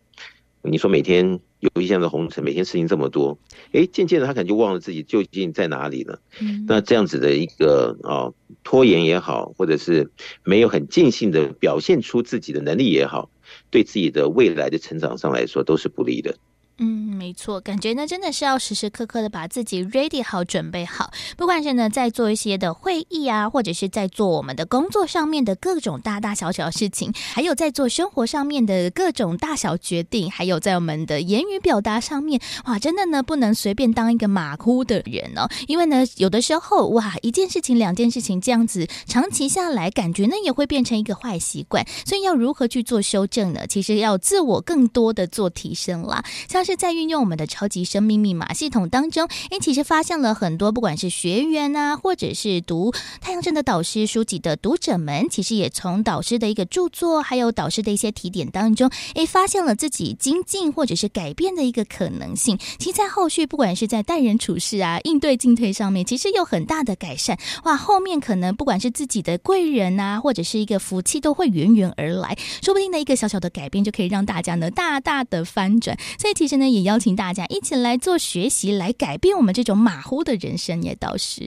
[0.61, 1.39] 你说每天。
[1.59, 3.37] 有一项的红尘，每天事情这么多，
[3.71, 6.19] 哎，渐渐的他可能就忘了自己究竟在哪里了。
[6.39, 8.31] 嗯，那这样子的一个啊
[8.63, 10.11] 拖延也好，或者是
[10.43, 13.29] 没有很尽兴的表现出自己的能力也好，
[13.71, 16.37] 对自己的未来的成长上来说都是不利的。
[16.79, 21.11] 嗯，没错，感觉呢真的是要时时刻刻的把自己 ready 好，准备好。
[21.35, 35.49] 不管是呢在做一些的会议啊，或者是在做我们的工作上面的各种大大小小的事情，还有在做生活上面的各种大小决定，还有在我们的言语表达上面，哇，真的呢不能随便当一个马虎的人哦。
[35.67, 41.83] 因为呢有的时候哇，一件事情、两件事情这样子长期下来，感觉呢也会变成一个坏习惯。
[42.05, 43.65] 所以要如何去做修正呢？
[43.65, 46.66] 其实要自我更多的做提升啦，像。
[46.67, 62.57] 是在运用我们的超级生命密码系统当中，哎，其实发现了很多，不管是学员啊，或者是读太阳镇》的导师书籍的读者们，其实也从导师的一个著作，还有导师的一些提点当中，哎，发现了自己精进或者是改变的一个可能性。
[62.77, 67.39] 其实，在后续不管是在待人处事啊、应对进退上面，其实有很大的改善。
[67.63, 72.37] 哇，后面可能不管是自己的贵人啊，或者是一个福气，都会源源而来。
[72.61, 75.97] 说不定的一个小小的改变，就可以让大家呢大大的翻转。
[76.19, 76.56] 所以，其实。
[76.57, 80.81] 那也邀请大家一起来做学习，来改变我们这种马虎的人生。
[80.83, 81.43] 也倒是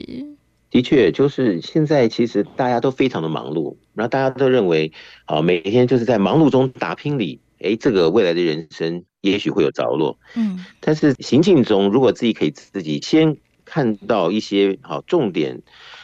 [0.69, 4.91] 的确，就是现在其实大家都非常的忙碌，然后大家都认为，
[5.25, 10.17] 啊，每天就是在忙碌中打拼里，哎，这个未来的人生也许会有着落。
[10.35, 15.61] 嗯，但是行进中，如果自己可以自己先看到一些好重点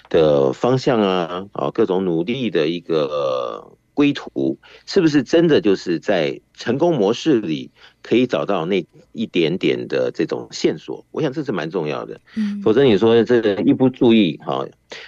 [0.09, 3.73] 的方向啊，啊，各种努力的一个。
[3.97, 7.71] 归途是不是真的就是在成功模式里
[8.07, 11.05] 可以找到那一点点的这种线索？
[11.11, 12.21] 我想这是蛮重要的。
[12.35, 14.65] 嗯，否则你说这个一不注意哈，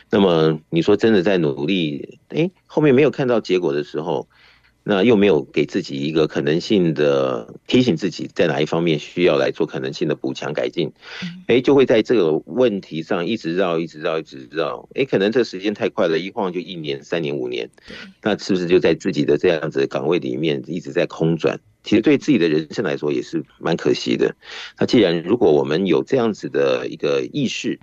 [0.09, 4.27] 那么你说真的在努力，哎，后面没有看到结果的时候。
[4.81, 10.91] 那又没有给自己一个可能性的提醒，自己在哪一方面需要来做可能性的补强改进，
[11.45, 17.69] 哎，就会在这个问题上一直绕，一直绕，一直绕，哎，可能这时间太快了，一晃就一年、三年、五年，
[18.23, 21.59] 那是不是就在自己的这样子的岗位里面一直在空转？
[21.83, 24.35] 其实对自己的人生来说也是蛮可惜的。
[24.77, 27.79] 那既然如果我们有这样子的一个意识，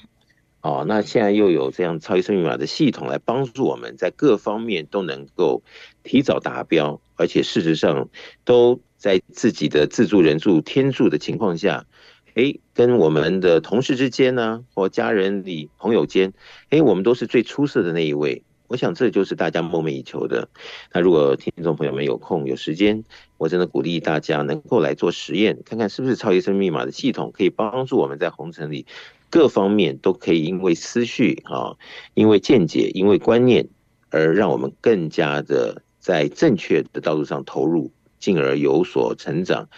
[0.62, 5.62] 哦，那现在又有这样超级生密码的系统来帮助我们在各方面都能够
[6.03, 8.09] 提早达标，而且事实上
[8.44, 11.86] 都在自己的自助、人助、天助的情况下，
[12.34, 16.32] 诶，跟我们的同事之间呢，或家人里、朋友间，
[16.70, 18.42] 诶，我们都是最出色的那一位。
[18.68, 20.48] 我想这就是大家梦寐以求的。
[20.92, 23.04] 那如果听众朋友们有空有时间，
[23.38, 28.86] 我真的鼓励大家能够来做实验，看看是不是超级生命密码的系统可以帮助我们在红尘里
[29.30, 31.76] 各方面都可以因为思绪啊，
[32.14, 33.68] 因为见解，因为观念，
[34.10, 39.68] 而让我们更加的在正确的道路上投入，进而有所成长。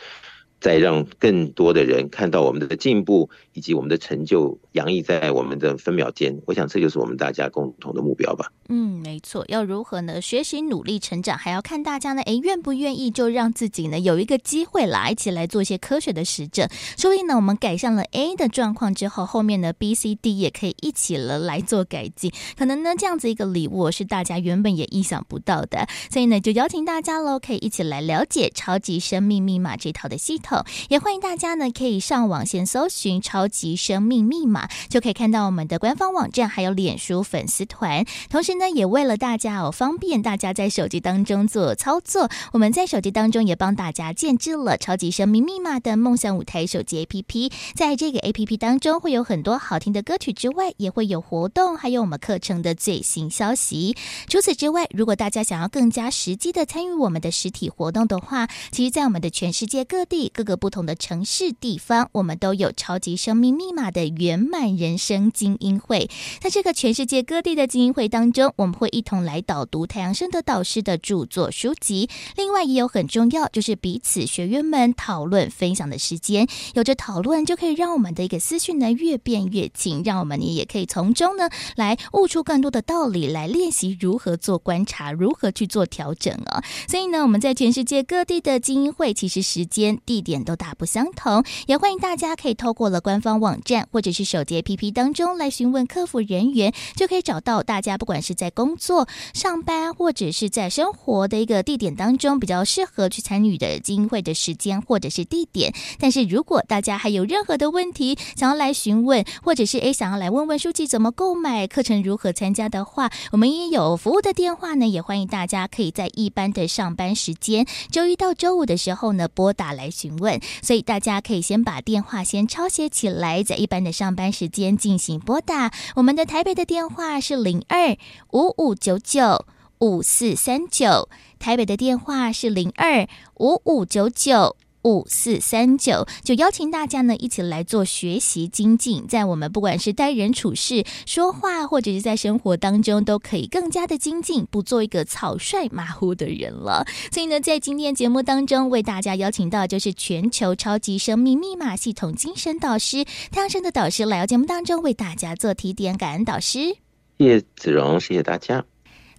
[0.61, 8.51] 再让更多的人看到我们的进步以及我们的成就洋溢在我们的分秒间，我想这就是我们大家共同的目标吧。
[8.69, 10.21] 嗯，没错，要如何呢？
[10.21, 16.69] 学习努力成长，还要看大家呢，诶，愿不愿意就让自己呢有一个机会来一起来做一些科学的实证。
[16.97, 22.33] 所以呢，我们改善了 A 的状况之后，后面呢 B、C、D 也可以一起了来做改进。
[22.59, 25.87] 可能呢这样子一个礼物是大家原本也意想不到的。
[26.11, 30.48] 所以呢，就邀请大家喽，可以一起来了解超级生命密码这套的系统。
[30.89, 38.05] 也欢迎大家呢，可以上网先搜寻“超级生命密码”，就可以看到我们的官方网站，还有脸书粉丝团。
[38.31, 47.53] 同时呢，也为了大家哦，方便大家在手机当中做操作，我们在手机当中也帮大家建置了“超级生命密码”的梦想舞台手机 APP。
[47.75, 53.97] 在这个 APP 当中，会有很多好听的歌曲之外，也会有活动，还有我们课程的最新消息。
[54.29, 66.09] 除此之外，如果大家想要更加实际的参与我们的实体活动的话，其实，在我们的全世界各地各个不同的城市地方，我们都有超级生命密码的圆满人生精英会。
[66.39, 72.09] 在这个全世界各地的精英会当中，我们会一同来导读太阳盛德导师的著作书籍。
[72.37, 76.47] 另外，也有很重要，就是彼此学员们讨论分享的时间。
[76.75, 86.63] 有着讨论，就可以让我们的一个思绪呢越变越清，让我们呢也可以从中呢来悟出更多的道理，来练习如何做观察，如何去做调整啊。
[86.87, 90.23] 所以呢，我们在全世界各地的精英会，其实时间地。
[90.29, 91.43] 点都大不相同。
[91.67, 105.73] 也欢迎大家可以透过了官方网站或者是手机 APP 当中来询问客服人员，就可以找到大家不管是在工作、上班或者是在生活的一个地点当中比较适合去参与的经会的时间或者是地点。
[105.99, 120.18] 但是如果大家还有任何的问题想要来询问，或者是诶想要来问问书记怎么购买课程如何参加的话，我们也有服务的电话呢，也欢迎大家可以在一般的上班时间，周一到周五的时候呢拨打来询。
[120.19, 125.73] 问所以大家可以先把电话先抄写起来，在一般的上班时间进行拨打。
[125.97, 127.97] 我们的台北的电话是零二
[128.33, 129.47] 五五九九
[129.79, 131.09] 五四三九，
[131.39, 133.07] 台北的电话是零二
[133.37, 134.57] 五五九九。
[134.85, 146.87] 五四三九，就邀请大家呢一起来做学习精进，在我们不管是待人处事、说话，或者是在生活当中，都可以更加的精进，不做一个草率马虎的人了。
[147.13, 155.89] 所以呢，在今天节目当中，为大家邀请到就是全球超级生命密码系统精神导师太阳神的导师来到节目当中，为大家做提点。
[155.99, 156.77] 感恩导师，
[157.19, 158.65] 谢谢子荣，谢谢大家。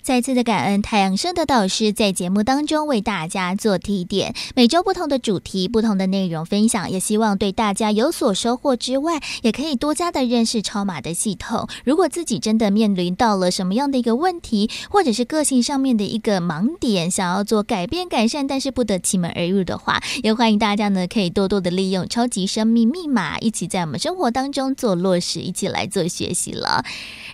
[0.09, 11.69] 再次的感恩太阳升的导师在节目当中为大家做提点，每周不同的主题、不同的内容分享，也希望对大家有所收获之外，也可以多加的认识超码的系统。
[11.85, 26.83] 如果自己真的面临到了什么样的一个问题，或者是个性上面的一个盲点，想要做改变改善，但是不得其门而入的话，也欢迎大家呢可以多多的利用超级生命密码，一起在我们生活当中做落实，一起来做学习了。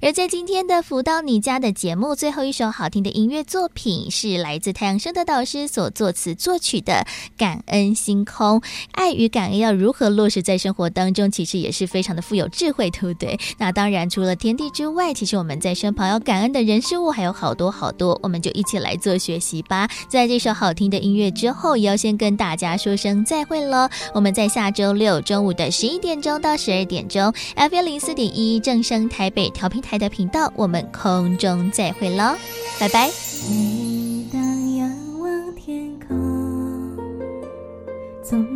[0.02, 6.94] 而在今天的福到你家的节目最后一首好听的音乐作品，是来自太阳升的导师所作词作曲的
[7.38, 8.60] 《感恩星空》。
[8.92, 13.40] 爱与感恩要如何落实在生活当中，其实也是非常的富有智慧，对不对？
[13.58, 19.88] 那当然，除了天地之外，其实我们在身旁要感恩的人事物还有好多好多，我们就一起来做学习吧。
[20.08, 23.90] 在这首好听的音乐之后，也要先跟大家说声再会喽。
[24.14, 32.36] 我们在下周六中午的十一点钟到十二点钟，FM 零四点一正声台北调频台的频道，我们空中再会喽，
[32.80, 33.10] 拜拜。
[33.50, 36.16] 每当仰望天空，
[38.24, 38.55] 总